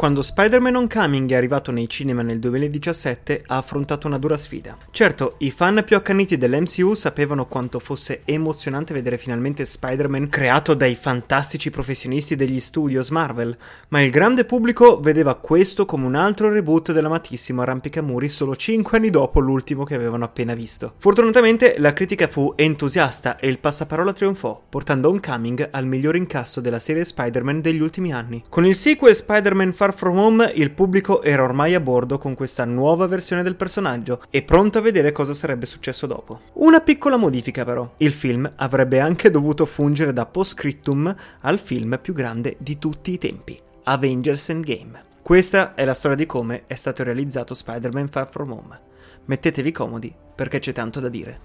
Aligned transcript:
quando 0.00 0.22
Spider-Man 0.22 0.76
Homecoming 0.76 1.30
è 1.30 1.34
arrivato 1.34 1.70
nei 1.70 1.86
cinema 1.86 2.22
nel 2.22 2.38
2017 2.38 3.42
ha 3.48 3.58
affrontato 3.58 4.06
una 4.06 4.16
dura 4.16 4.38
sfida. 4.38 4.78
Certo, 4.90 5.34
i 5.40 5.50
fan 5.50 5.82
più 5.84 5.94
accaniti 5.94 6.38
dell'MCU 6.38 6.94
sapevano 6.94 7.44
quanto 7.44 7.78
fosse 7.80 8.22
emozionante 8.24 8.94
vedere 8.94 9.18
finalmente 9.18 9.66
Spider-Man 9.66 10.30
creato 10.30 10.72
dai 10.72 10.94
fantastici 10.94 11.68
professionisti 11.68 12.34
degli 12.34 12.60
studios 12.60 13.10
Marvel, 13.10 13.54
ma 13.88 14.00
il 14.00 14.10
grande 14.10 14.46
pubblico 14.46 15.00
vedeva 15.00 15.34
questo 15.34 15.84
come 15.84 16.06
un 16.06 16.14
altro 16.14 16.48
reboot 16.48 16.92
dell'amatissimo 16.92 17.60
Arrampicamuri 17.60 18.30
solo 18.30 18.56
5 18.56 18.96
anni 18.96 19.10
dopo 19.10 19.38
l'ultimo 19.40 19.84
che 19.84 19.96
avevano 19.96 20.24
appena 20.24 20.54
visto. 20.54 20.94
Fortunatamente 20.96 21.74
la 21.76 21.92
critica 21.92 22.26
fu 22.26 22.54
entusiasta 22.56 23.38
e 23.38 23.48
il 23.48 23.58
passaparola 23.58 24.14
trionfò, 24.14 24.62
portando 24.66 25.10
Homecoming 25.10 25.68
al 25.72 25.86
miglior 25.86 26.16
incasso 26.16 26.62
della 26.62 26.78
serie 26.78 27.04
Spider-Man 27.04 27.60
degli 27.60 27.82
ultimi 27.82 28.14
anni. 28.14 28.44
Con 28.48 28.64
il 28.64 28.74
sequel 28.74 29.14
Spider-Man 29.14 29.74
Far 29.74 29.88
From 29.92 30.18
Home 30.18 30.52
il 30.54 30.70
pubblico 30.70 31.22
era 31.22 31.42
ormai 31.42 31.74
a 31.74 31.80
bordo 31.80 32.18
con 32.18 32.34
questa 32.34 32.64
nuova 32.64 33.06
versione 33.06 33.42
del 33.42 33.56
personaggio 33.56 34.22
e 34.30 34.42
pronto 34.42 34.78
a 34.78 34.80
vedere 34.80 35.12
cosa 35.12 35.34
sarebbe 35.34 35.66
successo 35.66 36.06
dopo. 36.06 36.40
Una 36.54 36.80
piccola 36.80 37.16
modifica 37.16 37.64
però, 37.64 37.94
il 37.98 38.12
film 38.12 38.50
avrebbe 38.56 39.00
anche 39.00 39.30
dovuto 39.30 39.66
fungere 39.66 40.12
da 40.12 40.26
post-scriptum 40.26 41.14
al 41.40 41.58
film 41.58 41.98
più 42.00 42.12
grande 42.12 42.56
di 42.58 42.78
tutti 42.78 43.12
i 43.12 43.18
tempi, 43.18 43.60
Avengers 43.84 44.48
Endgame. 44.48 45.04
Questa 45.22 45.74
è 45.74 45.84
la 45.84 45.94
storia 45.94 46.16
di 46.16 46.26
come 46.26 46.64
è 46.66 46.74
stato 46.74 47.02
realizzato 47.02 47.54
Spider-Man 47.54 48.08
Far 48.08 48.28
From 48.30 48.50
Home. 48.52 48.80
Mettetevi 49.26 49.70
comodi 49.72 50.14
perché 50.34 50.58
c'è 50.58 50.72
tanto 50.72 51.00
da 51.00 51.08
dire. 51.08 51.40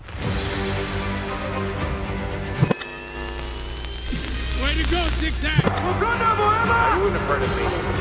Way 4.61 4.81
to 4.81 4.89
go, 4.89 5.01
Tic 5.19 5.33
Tac! 5.41 5.75
You 6.95 7.01
wouldn't 7.01 7.94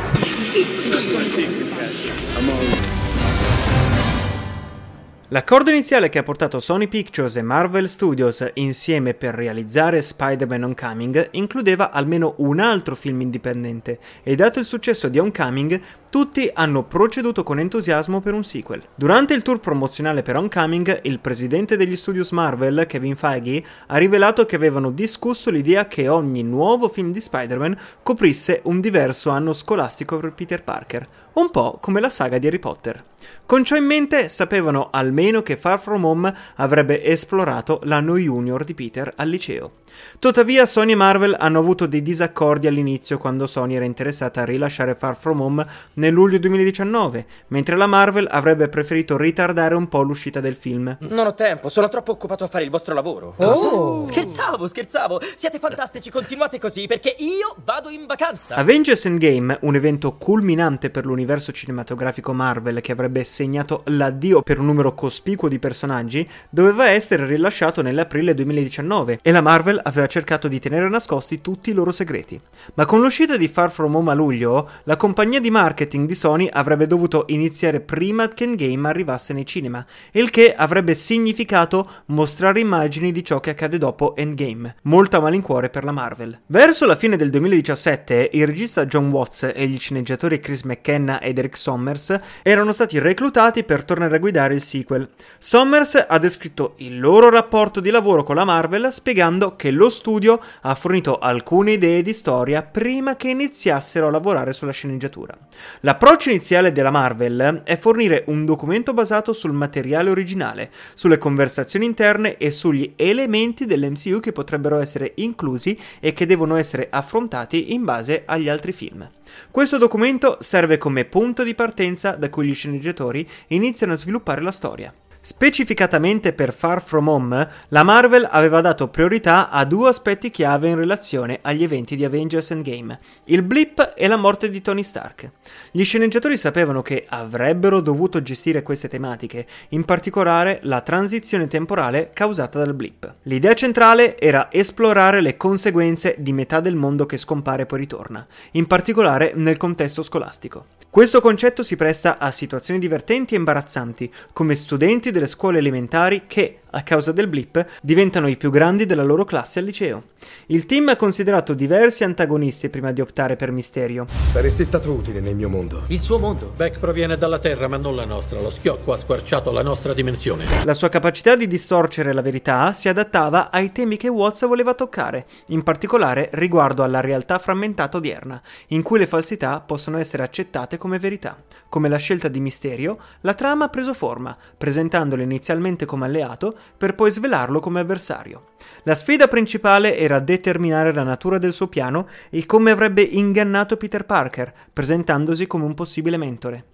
L'accordo 5.28 5.70
iniziale 5.70 6.09
che 6.09 6.19
ha 6.19 6.23
portato 6.23 6.61
Sony 6.61 6.87
Pictures 6.87 7.34
e 7.34 7.42
Marvel 7.42 7.89
Studios 7.89 8.48
insieme 8.55 9.15
per 9.15 9.34
realizzare 9.34 10.01
Spider-Man 10.01 10.62
Homecoming 10.62 11.31
includeva 11.33 11.91
almeno 11.91 12.34
un 12.37 12.61
altro 12.61 12.95
film 12.95 13.23
indipendente 13.23 13.98
e 14.23 14.37
dato 14.37 14.61
il 14.61 14.65
successo 14.65 15.09
di 15.09 15.19
Homecoming 15.19 15.81
tutti 16.15 16.48
hanno 16.55 16.84
proceduto 16.84 17.43
con 17.43 17.59
entusiasmo 17.59 18.20
per 18.20 18.34
un 18.34 18.45
sequel. 18.45 18.84
Durante 18.95 19.34
il 19.34 19.43
tour 19.43 19.59
promozionale 19.59 20.23
per 20.23 20.37
Homecoming, 20.37 21.01
il 21.03 21.19
presidente 21.19 21.77
degli 21.77 21.97
studios 21.97 22.31
Marvel, 22.31 22.84
Kevin 22.87 23.17
Feige, 23.17 23.65
ha 23.89 23.97
rivelato 23.97 24.45
che 24.45 24.55
avevano 24.55 24.93
discusso 24.93 25.51
l'idea 25.51 25.89
che 25.89 26.06
ogni 26.06 26.45
nuovo 26.45 26.89
film 26.89 27.11
di 27.11 27.19
Spider-Man 27.19 27.77
coprisse 28.05 28.61
un 28.67 28.81
diverso 28.81 29.31
anno 29.31 29.53
scolastico 29.53 30.19
per 30.19 30.34
Peter 30.34 30.62
Parker, 30.62 31.09
un 31.33 31.51
po' 31.51 31.79
come 31.81 31.98
la 31.98 32.11
saga 32.11 32.39
di 32.39 32.47
Harry 32.47 32.61
Potter. 32.61 33.03
Con 33.47 33.65
ciò 33.65 33.77
in 33.77 33.84
mente 33.84 34.28
sapevano 34.28 34.89
almeno 34.91 35.43
che 35.43 35.56
Far 35.56 35.81
From 35.81 36.05
Home 36.05 36.34
avrebbe 36.56 37.05
esplorato 37.05 37.81
l'anno 37.84 38.17
junior 38.17 38.65
di 38.65 38.75
Peter 38.75 39.12
al 39.17 39.28
liceo. 39.28 39.83
Tuttavia 40.19 40.67
Sony 40.67 40.93
e 40.93 40.97
Marvel 40.97 41.37
hanno 41.39 41.59
avuto 41.59 41.87
dei 41.87 42.03
disaccordi 42.03 42.67
all'inizio 42.67 43.19
quando 43.19 43.47
Sony 43.47 43.75
era 43.75 43.84
interessata 43.84 44.41
a 44.41 44.45
rilasciare 44.45 44.95
Far 44.95 45.17
From 45.17 45.41
Home 45.41 45.67
nel 46.05 46.12
luglio 46.12 46.38
2019, 46.38 47.27
mentre 47.48 47.77
la 47.77 47.86
Marvel 47.86 48.28
avrebbe 48.30 48.69
preferito 48.69 49.16
ritardare 49.16 49.74
un 49.74 49.88
po' 49.88 50.02
l'uscita 50.02 50.41
del 50.41 50.55
film. 50.55 50.94
Non 51.00 51.27
ho 51.27 51.33
tempo, 51.34 51.70
sono 51.70 51.88
troppo 51.88 52.12
occupato 52.12 52.44
a 52.44 52.47
fare 52.47 52.64
il 52.64 52.70
vostro 52.70 52.92
lavoro. 52.94 53.34
Oh. 53.38 54.05
Scherzavo, 54.05 54.66
scherzavo. 54.66 55.20
Siete 55.34 55.58
fantastici, 55.58 56.10
continuate 56.10 56.58
così 56.58 56.86
perché 56.86 57.16
io 57.19 57.56
vado 57.64 57.88
in 57.88 58.05
vacanza. 58.05 58.55
Avengers 58.56 59.06
Endgame, 59.06 59.56
un 59.62 59.75
evento 59.77 60.16
culminante 60.16 60.91
per 60.91 61.06
l'universo 61.06 61.52
cinematografico 61.52 62.34
Marvel 62.34 62.82
che 62.82 62.92
avrebbe 62.92 63.25
segnato 63.25 63.82
l'addio 63.86 64.42
per 64.42 64.58
un 64.58 64.66
numero 64.66 64.92
cospicuo 64.92 65.48
di 65.48 65.58
personaggi, 65.58 66.28
doveva 66.50 66.88
essere 66.88 67.25
rilasciato 67.25 67.81
nell'aprile 67.81 68.34
2019 68.34 69.20
e 69.22 69.32
la 69.32 69.41
Marvel 69.41 69.81
aveva 69.82 70.06
cercato 70.06 70.48
di 70.48 70.60
tenere 70.60 70.91
nascosti 70.91 71.41
tutti 71.41 71.70
i 71.70 71.72
loro 71.72 71.93
segreti. 71.93 72.38
Ma 72.75 72.84
con 72.84 73.00
l'uscita 73.00 73.38
di 73.38 73.48
Far 73.48 73.70
From 73.70 73.94
Home 73.94 74.10
a 74.10 74.14
luglio, 74.14 74.69
la 74.82 74.97
compagnia 74.97 75.41
di 75.41 75.50
marketing 75.50 75.93
di 76.03 76.15
Sony 76.16 76.49
avrebbe 76.53 76.88
dovuto 76.88 77.25
iniziare 77.28 77.81
prima 77.81 78.27
che 78.27 78.43
Endgame 78.44 78.88
arrivasse 78.88 79.32
nei 79.32 79.47
cinema, 79.47 79.84
il 80.12 80.31
che 80.31 80.53
avrebbe 80.55 80.94
significato 80.94 81.88
mostrare 82.06 82.59
immagini 82.59 83.12
di 83.12 83.25
ciò 83.25 83.38
che 83.38 83.50
accade 83.50 83.78
dopo 83.78 84.16
Endgame, 84.16 84.75
molto 84.82 85.16
a 85.16 85.21
malincuore 85.21 85.71
per 85.71 85.84
la 85.84 85.93
Marvel. 85.93 86.41
Verso 86.47 86.84
la 86.84 86.97
fine 86.97 87.16
del 87.16 87.31
2017, 87.31 88.31
il 88.32 88.47
regista 88.47 88.87
John 88.87 89.10
Watts 89.10 89.53
e 89.55 89.66
gli 89.69 89.78
sceneggiatori 89.78 90.41
Chris 90.41 90.62
McKenna 90.62 91.21
ed 91.21 91.38
Eric 91.38 91.56
Sommers 91.56 92.19
erano 92.43 92.72
stati 92.72 92.99
reclutati 92.99 93.62
per 93.62 93.84
tornare 93.84 94.16
a 94.16 94.19
guidare 94.19 94.55
il 94.55 94.62
sequel. 94.62 95.09
Sommers 95.38 96.06
ha 96.09 96.19
descritto 96.19 96.75
il 96.78 96.99
loro 96.99 97.31
rapporto 97.31 97.78
di 97.78 97.91
lavoro 97.91 98.25
con 98.25 98.34
la 98.34 98.44
Marvel 98.44 98.88
spiegando 98.91 99.55
che 99.55 99.71
lo 99.71 99.88
studio 99.88 100.41
ha 100.62 100.75
fornito 100.75 101.19
alcune 101.19 101.72
idee 101.72 102.03
di 102.03 102.12
storia 102.12 102.62
prima 102.62 103.16
che 103.16 103.28
iniziassero 103.28 104.09
a 104.09 104.11
lavorare 104.11 104.53
sulla 104.53 104.72
sceneggiatura. 104.72 105.37
L'approccio 105.84 106.31
iniziale 106.31 106.72
della 106.72 106.91
Marvel 106.91 107.61
è 107.62 107.77
fornire 107.77 108.25
un 108.28 108.47
documento 108.47 108.95
basato 108.95 109.34
sul 109.34 109.53
materiale 109.53 110.09
originale, 110.09 110.71
sulle 110.95 111.19
conversazioni 111.19 111.84
interne 111.84 112.39
e 112.39 112.53
sugli 112.53 112.95
elementi 112.97 113.67
dell'MCU 113.67 114.19
che 114.19 114.33
potrebbero 114.33 114.78
essere 114.78 115.12
inclusi 115.17 115.78
e 116.00 116.15
che 116.15 116.25
devono 116.25 116.56
essere 116.56 116.89
affrontati 116.91 117.75
in 117.75 117.84
base 117.84 118.23
agli 118.25 118.49
altri 118.49 118.73
film. 118.73 119.06
Questo 119.50 119.77
documento 119.77 120.39
serve 120.41 120.78
come 120.78 121.05
punto 121.05 121.43
di 121.43 121.55
partenza 121.55 122.12
da 122.12 122.31
cui 122.31 122.47
gli 122.47 122.55
sceneggiatori 122.55 123.28
iniziano 123.49 123.93
a 123.93 123.97
sviluppare 123.97 124.41
la 124.41 124.53
storia. 124.53 124.91
Specificatamente 125.27 126.35
per 126.35 126.53
Far 126.53 126.83
From 126.83 127.09
Home, 127.09 127.49
la 127.69 127.83
Marvel 127.83 128.29
aveva 128.31 128.61
dato 128.61 128.89
priorità 128.89 129.49
a 129.49 129.65
due 129.65 129.89
aspetti 129.89 130.31
chiave 130.31 130.69
in 130.69 130.77
relazione 130.77 131.39
agli 131.41 131.62
eventi 131.62 131.97
di 131.97 132.05
Avengers 132.05 132.51
Endgame, 132.51 132.99
il 133.25 133.43
blip 133.43 133.95
e 133.97 134.07
la 134.07 134.19
morte 134.19 134.51
di 134.51 134.61
Tony 134.61 134.83
Stark. 134.83 135.31
Gli 135.71 135.83
sceneggiatori 135.83 136.37
sapevano 136.37 136.83
che 136.83 137.07
avrebbero 137.09 137.81
dovuto 137.81 138.21
gestire 138.21 138.62
queste 138.62 138.89
tematiche, 138.89 139.47
in 139.71 139.87
particolare 139.87 140.59
la 140.65 140.83
transizione 140.83 141.47
temporale 141.47 142.11
causata 142.12 142.59
dal 142.59 142.75
blip. 142.75 143.15
L'idea 143.23 143.55
centrale 143.55 144.19
era 144.19 144.49
esplorare 144.53 145.23
le 145.23 145.39
conseguenze 145.39 146.17
di 146.19 146.35
metà 146.35 146.61
del 146.61 146.77
mondo 146.77 147.06
che 147.06 147.17
scompare 147.17 147.62
e 147.62 147.67
poi 147.67 147.79
ritorna, 147.79 148.27
in 148.51 148.67
particolare 148.67 149.33
nel 149.35 149.56
contesto 149.56 150.03
scolastico. 150.03 150.67
Questo 150.94 151.21
concetto 151.21 151.65
si 151.65 151.75
presta 151.75 152.19
a 152.19 152.31
situazioni 152.31 152.78
divertenti 152.78 153.34
e 153.34 153.38
imbarazzanti, 153.38 154.09
come 154.32 154.55
studenti 154.55 155.10
delle 155.10 155.27
scuole 155.27 155.59
elementari 155.59 156.22
che, 156.28 156.60
a 156.75 156.83
causa 156.83 157.12
del 157.12 157.29
blip, 157.29 157.65
diventano 157.81 158.29
i 158.29 158.37
più 158.37 158.51
grandi 158.51 158.85
della 158.87 159.03
loro 159.03 159.25
classe 159.25 159.61
al 159.61 159.65
liceo. 159.65 160.05
Il 160.47 160.67
team 160.67 160.89
ha 160.89 160.97
considerato 160.97 161.55
diversi 161.55 162.05
antagonisti 162.05 162.69
prima 162.69 162.93
di 162.93 163.01
optare 163.01 163.37
per 163.37 163.51
Misterio. 163.51 164.07
Saresti 164.29 164.65
stato 164.65 164.93
utile 164.93 165.21
nel 165.21 165.35
mio 165.35 165.49
mondo. 165.49 165.85
Il 165.89 166.01
suo 166.01 166.19
mondo. 166.19 166.53
Beck 166.55 166.79
proviene 166.79 167.17
dalla 167.17 167.39
Terra, 167.39 167.69
ma 167.69 167.77
non 167.77 167.95
la 167.95 168.05
nostra. 168.05 168.41
Lo 168.41 168.51
schiocco 168.51 168.93
ha 168.93 168.97
squarciato 168.97 169.53
la 169.53 169.62
nostra 169.62 169.95
dimensione. 169.95 170.47
La 170.65 170.75
sua 170.75 170.89
capacità 170.89 171.37
di 171.37 171.47
distorcere 171.47 172.12
la 172.12 172.23
verità 172.23 172.73
si 172.73 172.89
adattava 172.89 173.51
ai 173.51 173.73
temi 173.73 173.97
che 173.97 174.09
Watts 174.09 174.47
voleva 174.47 174.75
toccare, 174.75 175.27
in 175.47 175.62
particolare 175.62 176.29
riguardo 176.33 176.83
alla 176.83 177.01
realtà 177.01 177.39
frammentata 177.39 177.97
odierna, 177.99 178.41
in 178.69 178.83
cui 178.83 178.99
le 178.99 179.06
falsità 179.06 179.61
possono 179.61 179.99
essere 179.99 180.23
accettate 180.23 180.77
come 180.77 180.99
verità. 180.99 181.37
Come 181.69 181.89
la 181.89 181.97
scelta 181.97 182.29
di 182.29 182.41
Misterio, 182.41 182.99
la 183.21 183.35
trama 183.35 183.65
ha 183.65 183.69
preso 183.69 183.95
forma, 183.95 184.37
presentandolo 184.56 185.23
inizialmente 185.23 185.87
come 185.87 186.06
alleato 186.06 186.56
per 186.76 186.94
poi 186.94 187.10
svelarlo 187.10 187.60
come 187.60 187.80
avversario. 187.80 188.52
La 188.84 188.94
sfida 188.94 189.28
principale 189.28 189.97
era 189.97 190.20
determinare 190.20 190.92
la 190.92 191.02
natura 191.02 191.38
del 191.38 191.52
suo 191.52 191.69
piano 191.69 192.08
e 192.30 192.47
come 192.47 192.70
avrebbe 192.70 193.02
ingannato 193.02 193.76
Peter 193.76 194.04
Parker, 194.04 194.52
presentandosi 194.72 195.46
come 195.46 195.64
un 195.64 195.75
possibile 195.75 196.16
mentore. 196.16 196.64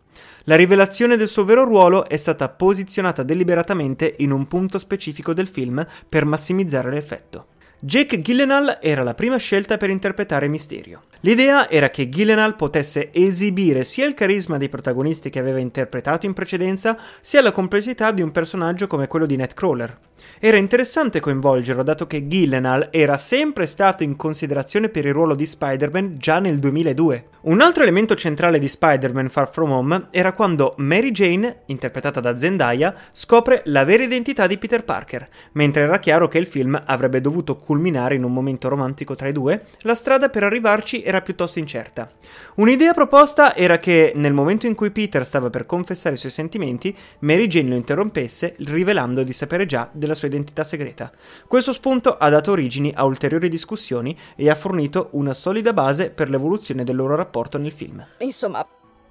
La 0.44 0.56
rivelazione 0.56 1.16
del 1.16 1.28
suo 1.28 1.44
vero 1.44 1.64
ruolo 1.64 2.08
è 2.08 2.16
stata 2.16 2.48
posizionata 2.48 3.22
deliberatamente 3.22 4.16
in 4.18 4.32
un 4.32 4.48
punto 4.48 4.78
specifico 4.78 5.32
del 5.32 5.48
film 5.48 5.86
per 6.08 6.24
massimizzare 6.24 6.90
l'effetto. 6.90 7.46
Jake 7.82 8.20
Gyllenhaal 8.20 8.76
era 8.82 9.02
la 9.02 9.14
prima 9.14 9.38
scelta 9.38 9.78
per 9.78 9.88
interpretare 9.88 10.48
Mysterio. 10.48 11.04
L'idea 11.20 11.70
era 11.70 11.88
che 11.88 12.10
Gyllenhaal 12.10 12.54
potesse 12.54 13.08
esibire 13.10 13.84
sia 13.84 14.06
il 14.06 14.12
carisma 14.12 14.58
dei 14.58 14.68
protagonisti 14.68 15.30
che 15.30 15.38
aveva 15.38 15.60
interpretato 15.60 16.26
in 16.26 16.34
precedenza, 16.34 16.98
sia 17.22 17.40
la 17.40 17.52
complessità 17.52 18.10
di 18.10 18.20
un 18.20 18.32
personaggio 18.32 18.86
come 18.86 19.06
quello 19.06 19.24
di 19.24 19.36
Nightcrawler. 19.36 19.96
Era 20.38 20.56
interessante 20.56 21.20
coinvolgerlo, 21.20 21.82
dato 21.82 22.06
che 22.06 22.26
Gyllenhaal 22.26 22.88
era 22.90 23.16
sempre 23.16 23.66
stato 23.66 24.02
in 24.02 24.16
considerazione 24.16 24.88
per 24.88 25.06
il 25.06 25.12
ruolo 25.12 25.34
di 25.34 25.46
Spider-Man 25.46 26.16
già 26.18 26.38
nel 26.38 26.58
2002. 26.58 27.28
Un 27.42 27.60
altro 27.62 27.82
elemento 27.82 28.14
centrale 28.14 28.58
di 28.58 28.68
Spider-Man 28.68 29.30
Far 29.30 29.50
From 29.50 29.70
Home 29.70 30.08
era 30.10 30.32
quando 30.32 30.74
Mary 30.78 31.10
Jane, 31.10 31.62
interpretata 31.66 32.20
da 32.20 32.36
Zendaya, 32.36 32.94
scopre 33.12 33.62
la 33.66 33.84
vera 33.84 34.02
identità 34.02 34.46
di 34.46 34.58
Peter 34.58 34.84
Parker, 34.84 35.26
mentre 35.52 35.84
era 35.84 35.98
chiaro 35.98 36.28
che 36.28 36.38
il 36.38 36.46
film 36.46 36.80
avrebbe 36.84 37.22
dovuto 37.22 37.56
culminare 37.70 38.16
in 38.16 38.24
un 38.24 38.32
momento 38.32 38.68
romantico 38.68 39.14
tra 39.14 39.28
i 39.28 39.32
due, 39.32 39.64
la 39.82 39.94
strada 39.94 40.28
per 40.28 40.42
arrivarci 40.42 41.04
era 41.04 41.20
piuttosto 41.20 41.60
incerta. 41.60 42.10
Un'idea 42.56 42.92
proposta 42.92 43.54
era 43.54 43.78
che 43.78 44.10
nel 44.16 44.32
momento 44.32 44.66
in 44.66 44.74
cui 44.74 44.90
Peter 44.90 45.24
stava 45.24 45.50
per 45.50 45.66
confessare 45.66 46.16
i 46.16 46.18
suoi 46.18 46.32
sentimenti, 46.32 46.92
Mary 47.20 47.46
Jane 47.46 47.68
lo 47.68 47.76
interrompesse 47.76 48.56
rivelando 48.58 49.22
di 49.22 49.32
sapere 49.32 49.66
già 49.66 49.88
della 49.92 50.16
sua 50.16 50.26
identità 50.26 50.64
segreta. 50.64 51.12
Questo 51.46 51.72
spunto 51.72 52.16
ha 52.16 52.28
dato 52.28 52.50
origini 52.50 52.92
a 52.92 53.04
ulteriori 53.04 53.48
discussioni 53.48 54.18
e 54.34 54.50
ha 54.50 54.56
fornito 54.56 55.10
una 55.12 55.32
solida 55.32 55.72
base 55.72 56.10
per 56.10 56.28
l'evoluzione 56.28 56.82
del 56.82 56.96
loro 56.96 57.14
rapporto 57.14 57.56
nel 57.56 57.70
film. 57.70 58.04
Insomma, 58.18 58.66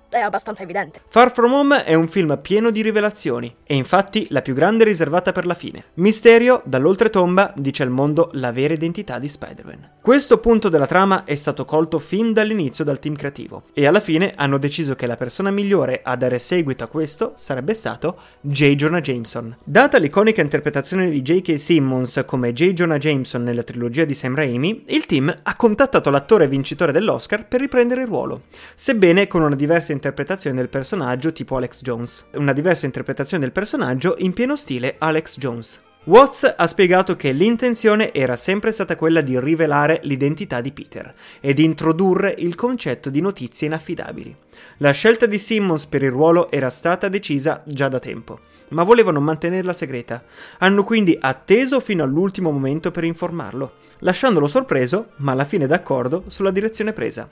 è 0.09 0.19
abbastanza 0.19 0.63
evidente. 0.63 1.01
Far 1.07 1.31
From 1.31 1.53
Home 1.53 1.83
è 1.83 1.93
un 1.93 2.07
film 2.07 2.37
pieno 2.41 2.71
di 2.71 2.81
rivelazioni, 2.81 3.55
e 3.63 3.75
infatti 3.75 4.27
la 4.29 4.41
più 4.41 4.53
grande 4.53 4.83
è 4.83 4.87
riservata 4.87 5.31
per 5.31 5.45
la 5.45 5.53
fine. 5.53 5.85
Misterio, 5.95 6.61
dall'oltretomba, 6.65 7.53
dice 7.55 7.83
al 7.83 7.89
mondo 7.89 8.29
la 8.33 8.51
vera 8.51 8.73
identità 8.73 9.19
di 9.19 9.29
Spider-Man. 9.29 9.91
Questo 10.01 10.39
punto 10.39 10.69
della 10.69 10.87
trama 10.87 11.23
è 11.23 11.35
stato 11.35 11.65
colto 11.65 11.99
fin 11.99 12.33
dall'inizio 12.33 12.83
dal 12.83 12.99
team 12.99 13.15
creativo, 13.15 13.63
e 13.73 13.85
alla 13.85 13.99
fine 13.99 14.33
hanno 14.35 14.57
deciso 14.57 14.95
che 14.95 15.07
la 15.07 15.15
persona 15.15 15.51
migliore 15.51 16.01
a 16.03 16.15
dare 16.15 16.39
seguito 16.39 16.83
a 16.83 16.87
questo 16.87 17.33
sarebbe 17.35 17.73
stato 17.73 18.17
J. 18.41 18.75
Jonah 18.75 19.01
Jameson. 19.01 19.55
Data 19.63 19.97
l'iconica 19.97 20.41
interpretazione 20.41 21.09
di 21.09 21.21
J.K. 21.21 21.59
Simmons 21.59 22.23
come 22.25 22.53
J. 22.53 22.73
Jonah 22.73 22.97
Jameson 22.97 23.43
nella 23.43 23.63
trilogia 23.63 24.05
di 24.05 24.13
Sam 24.13 24.35
Raimi, 24.35 24.85
il 24.87 25.05
team 25.05 25.35
ha 25.43 25.55
contattato 25.55 26.09
l'attore 26.09 26.47
vincitore 26.47 26.91
dell'Oscar 26.91 27.47
per 27.47 27.59
riprendere 27.59 28.01
il 28.01 28.07
ruolo, 28.07 28.43
sebbene 28.73 29.27
con 29.27 29.41
una 29.41 29.55
diversa 29.55 29.91
interpretazione 29.99 30.55
del 30.55 30.69
personaggio 30.69 31.33
tipo 31.33 31.57
Alex 31.57 31.81
Jones. 31.81 32.25
Una 32.35 32.53
diversa 32.53 32.85
interpretazione 32.85 33.43
del 33.43 33.51
personaggio 33.51 34.15
in 34.19 34.31
pieno 34.31 34.55
stile 34.55 34.95
Alex 34.97 35.37
Jones. 35.37 35.81
Watts 36.05 36.53
ha 36.55 36.65
spiegato 36.65 37.17
che 37.17 37.33
l'intenzione 37.33 38.13
era 38.13 38.37
sempre 38.37 38.71
stata 38.71 38.95
quella 38.95 39.19
di 39.19 39.37
rivelare 39.37 39.99
l'identità 40.03 40.61
di 40.61 40.71
Peter 40.71 41.13
e 41.41 41.53
di 41.53 41.65
introdurre 41.65 42.33
il 42.37 42.55
concetto 42.55 43.09
di 43.09 43.19
notizie 43.19 43.67
inaffidabili. 43.67 44.33
La 44.77 44.91
scelta 44.91 45.25
di 45.25 45.37
Simmons 45.37 45.85
per 45.87 46.01
il 46.01 46.09
ruolo 46.09 46.49
era 46.49 46.69
stata 46.69 47.09
decisa 47.09 47.61
già 47.65 47.89
da 47.89 47.99
tempo, 47.99 48.39
ma 48.69 48.83
volevano 48.83 49.19
mantenerla 49.19 49.73
segreta. 49.73 50.23
Hanno 50.59 50.85
quindi 50.85 51.17
atteso 51.19 51.81
fino 51.81 52.03
all'ultimo 52.03 52.49
momento 52.49 52.91
per 52.91 53.03
informarlo, 53.03 53.73
lasciandolo 53.99 54.47
sorpreso, 54.47 55.09
ma 55.17 55.33
alla 55.33 55.45
fine 55.45 55.67
d'accordo 55.67 56.23
sulla 56.27 56.51
direzione 56.51 56.93
presa. 56.93 57.27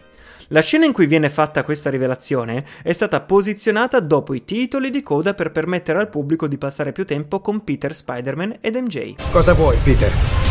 La 0.51 0.61
scena 0.61 0.85
in 0.85 0.93
cui 0.93 1.07
viene 1.07 1.29
fatta 1.29 1.63
questa 1.63 1.89
rivelazione 1.89 2.63
è 2.81 2.93
stata 2.93 3.19
posizionata 3.19 3.99
dopo 3.99 4.33
i 4.33 4.45
titoli 4.45 4.89
di 4.89 5.01
coda 5.01 5.33
per 5.33 5.51
permettere 5.51 5.99
al 5.99 6.09
pubblico 6.09 6.47
di 6.47 6.57
passare 6.57 6.93
più 6.93 7.05
tempo 7.05 7.41
con 7.41 7.63
Peter, 7.65 7.93
Spider-Man 7.93 8.59
ed 8.61 8.75
MJ. 8.75 9.15
Cosa 9.31 9.53
vuoi, 9.53 9.77
Peter? 9.83 10.46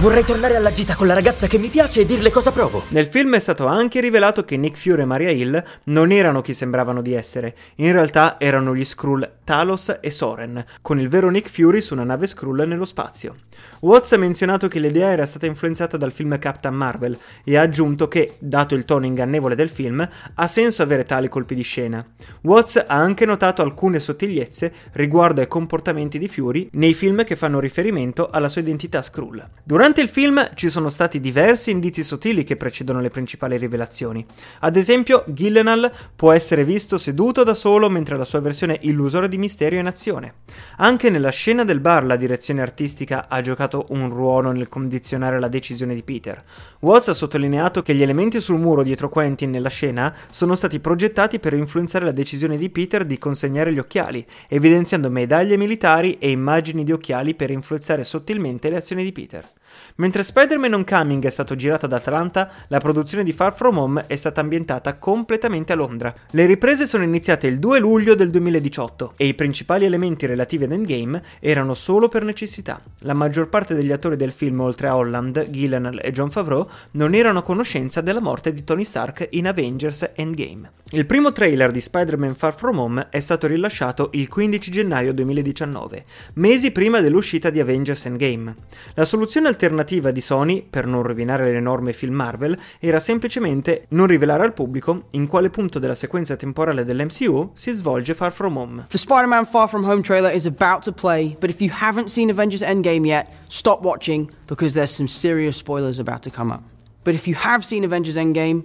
Vorrei 0.00 0.22
tornare 0.22 0.54
alla 0.54 0.70
gita 0.70 0.94
con 0.94 1.08
la 1.08 1.14
ragazza 1.14 1.48
che 1.48 1.58
mi 1.58 1.66
piace 1.66 2.02
e 2.02 2.06
dirle 2.06 2.30
cosa 2.30 2.52
provo. 2.52 2.84
Nel 2.90 3.08
film 3.08 3.34
è 3.34 3.40
stato 3.40 3.66
anche 3.66 4.00
rivelato 4.00 4.44
che 4.44 4.56
Nick 4.56 4.78
Fury 4.78 5.02
e 5.02 5.04
Maria 5.04 5.30
Hill 5.30 5.60
non 5.86 6.12
erano 6.12 6.40
chi 6.40 6.54
sembravano 6.54 7.02
di 7.02 7.14
essere, 7.14 7.52
in 7.76 7.90
realtà 7.90 8.36
erano 8.38 8.76
gli 8.76 8.84
Skrull 8.84 9.28
Talos 9.42 9.98
e 10.00 10.12
Soren, 10.12 10.64
con 10.82 11.00
il 11.00 11.08
vero 11.08 11.30
Nick 11.30 11.50
Fury 11.50 11.80
su 11.80 11.94
una 11.94 12.04
nave 12.04 12.28
Skrull 12.28 12.62
nello 12.68 12.84
spazio. 12.84 13.38
Watts 13.80 14.12
ha 14.12 14.18
menzionato 14.18 14.68
che 14.68 14.78
l'idea 14.78 15.08
era 15.08 15.26
stata 15.26 15.46
influenzata 15.46 15.96
dal 15.96 16.12
film 16.12 16.38
Captain 16.38 16.76
Marvel 16.76 17.18
e 17.42 17.56
ha 17.56 17.62
aggiunto 17.62 18.06
che, 18.06 18.36
dato 18.38 18.76
il 18.76 18.84
tono 18.84 19.04
ingannevole 19.04 19.56
del 19.56 19.68
film, 19.68 20.08
ha 20.34 20.46
senso 20.46 20.82
avere 20.82 21.06
tali 21.06 21.28
colpi 21.28 21.56
di 21.56 21.62
scena. 21.62 22.06
Watts 22.42 22.76
ha 22.76 22.94
anche 22.94 23.26
notato 23.26 23.62
alcune 23.62 23.98
sottigliezze 23.98 24.72
riguardo 24.92 25.40
ai 25.40 25.48
comportamenti 25.48 26.20
di 26.20 26.28
Fury 26.28 26.68
nei 26.74 26.94
film 26.94 27.24
che 27.24 27.34
fanno 27.34 27.58
riferimento 27.58 28.30
alla 28.30 28.48
sua 28.48 28.60
identità 28.60 29.02
Skrull. 29.02 29.44
Durante 29.64 29.86
il 29.96 30.08
film 30.08 30.50
ci 30.54 30.70
sono 30.70 30.90
stati 30.90 31.18
diversi 31.18 31.70
indizi 31.70 32.04
sottili 32.04 32.44
che 32.44 32.56
precedono 32.56 33.00
le 33.00 33.08
principali 33.08 33.56
rivelazioni. 33.56 34.24
Ad 34.60 34.76
esempio, 34.76 35.24
Gyllenhaal 35.26 35.90
può 36.14 36.32
essere 36.32 36.64
visto 36.64 36.98
seduto 36.98 37.42
da 37.42 37.54
solo 37.54 37.88
mentre 37.88 38.16
la 38.16 38.24
sua 38.24 38.40
versione 38.40 38.78
illusoria 38.82 39.28
di 39.28 39.38
Misterio 39.38 39.78
è 39.78 39.80
in 39.80 39.86
azione. 39.86 40.34
Anche 40.76 41.10
nella 41.10 41.30
scena 41.30 41.64
del 41.64 41.80
bar 41.80 42.04
la 42.04 42.16
direzione 42.16 42.60
artistica 42.60 43.26
ha 43.28 43.40
giocato 43.40 43.86
un 43.90 44.10
ruolo 44.10 44.50
nel 44.50 44.68
condizionare 44.68 45.40
la 45.40 45.48
decisione 45.48 45.94
di 45.94 46.02
Peter. 46.02 46.42
Watts 46.80 47.08
ha 47.08 47.14
sottolineato 47.14 47.82
che 47.82 47.94
gli 47.94 48.02
elementi 48.02 48.40
sul 48.40 48.58
muro 48.58 48.82
dietro 48.82 49.08
Quentin 49.08 49.50
nella 49.50 49.68
scena 49.68 50.14
sono 50.30 50.54
stati 50.54 50.80
progettati 50.80 51.38
per 51.38 51.54
influenzare 51.54 52.04
la 52.04 52.12
decisione 52.12 52.56
di 52.56 52.68
Peter 52.68 53.04
di 53.04 53.18
consegnare 53.18 53.72
gli 53.72 53.78
occhiali, 53.78 54.24
evidenziando 54.48 55.10
medaglie 55.10 55.56
militari 55.56 56.18
e 56.18 56.30
immagini 56.30 56.84
di 56.84 56.92
occhiali 56.92 57.34
per 57.34 57.50
influenzare 57.50 58.04
sottilmente 58.04 58.70
le 58.70 58.76
azioni 58.76 59.02
di 59.02 59.12
Peter. 59.12 59.56
Mentre 60.00 60.22
Spider-Man 60.22 60.74
Homecoming 60.74 61.24
è 61.24 61.30
stato 61.30 61.56
girato 61.56 61.86
ad 61.86 61.92
Atlanta, 61.92 62.48
la 62.68 62.78
produzione 62.78 63.24
di 63.24 63.32
Far 63.32 63.52
From 63.52 63.78
Home 63.78 64.04
è 64.06 64.14
stata 64.14 64.40
ambientata 64.40 64.96
completamente 64.96 65.72
a 65.72 65.74
Londra. 65.74 66.14
Le 66.30 66.46
riprese 66.46 66.86
sono 66.86 67.02
iniziate 67.02 67.48
il 67.48 67.58
2 67.58 67.80
luglio 67.80 68.14
del 68.14 68.30
2018 68.30 69.14
e 69.16 69.26
i 69.26 69.34
principali 69.34 69.86
elementi 69.86 70.26
relativi 70.26 70.62
ad 70.62 70.70
Endgame 70.70 71.20
erano 71.40 71.74
solo 71.74 72.06
per 72.06 72.22
necessità. 72.22 72.80
La 73.00 73.12
maggior 73.12 73.48
parte 73.48 73.74
degli 73.74 73.90
attori 73.90 74.14
del 74.14 74.30
film, 74.30 74.60
oltre 74.60 74.86
a 74.86 74.94
Holland, 74.94 75.50
Gillenal 75.50 75.98
e 76.00 76.12
John 76.12 76.30
Favreau, 76.30 76.68
non 76.92 77.14
erano 77.14 77.40
a 77.40 77.42
conoscenza 77.42 78.00
della 78.00 78.20
morte 78.20 78.54
di 78.54 78.62
Tony 78.62 78.84
Stark 78.84 79.26
in 79.30 79.48
Avengers 79.48 80.12
Endgame. 80.14 80.70
Il 80.92 81.06
primo 81.06 81.32
trailer 81.32 81.72
di 81.72 81.80
Spider-Man 81.80 82.36
Far 82.36 82.54
From 82.54 82.78
Home 82.78 83.08
è 83.10 83.18
stato 83.18 83.48
rilasciato 83.48 84.10
il 84.12 84.28
15 84.28 84.70
gennaio 84.70 85.12
2019, 85.12 86.04
mesi 86.34 86.70
prima 86.70 87.00
dell'uscita 87.00 87.50
di 87.50 87.58
Avengers 87.58 88.06
Endgame. 88.06 88.54
La 88.94 89.04
soluzione 89.04 89.48
alternativa 89.48 89.86
di 89.88 90.20
Sony, 90.20 90.62
per 90.68 90.86
non 90.86 91.02
rovinare 91.02 91.50
l'enorme 91.50 91.92
film 91.92 92.14
Marvel, 92.14 92.56
era 92.78 93.00
semplicemente 93.00 93.86
non 93.90 94.06
rivelare 94.06 94.44
al 94.44 94.52
pubblico 94.52 95.04
in 95.12 95.26
quale 95.26 95.48
punto 95.48 95.78
della 95.78 95.94
sequenza 95.94 96.36
temporale 96.36 96.84
dell'MCU 96.84 97.50
si 97.54 97.72
svolge 97.72 98.14
Far 98.14 98.32
From 98.32 98.56
Home. 98.56 98.84
The 98.88 98.98
Spider 98.98 99.26
Man 99.26 99.46
Far 99.46 99.68
From 99.68 99.84
Home 99.84 100.02
trailer 100.02 100.32
is 100.32 100.46
about 100.46 100.82
to 100.82 100.92
play, 100.92 101.34
but 101.40 101.48
if 101.48 101.60
you 101.60 101.70
haven't 101.72 102.08
seen 102.08 102.30
Avengers 102.30 102.62
Endgame 102.62 103.06
yet, 103.06 103.28
stop 103.48 103.82
watching 103.82 104.30
because 104.46 104.74
there's 104.74 104.94
some 104.94 105.08
serious 105.08 105.56
spoilers 105.56 105.98
about 105.98 106.22
to 106.22 106.30
come 106.30 106.52
up. 106.52 106.62
But 107.04 107.14
if 107.14 107.26
you 107.26 107.34
have 107.34 107.64
seen 107.64 107.84
Avengers 107.84 108.16
Endgame, 108.16 108.64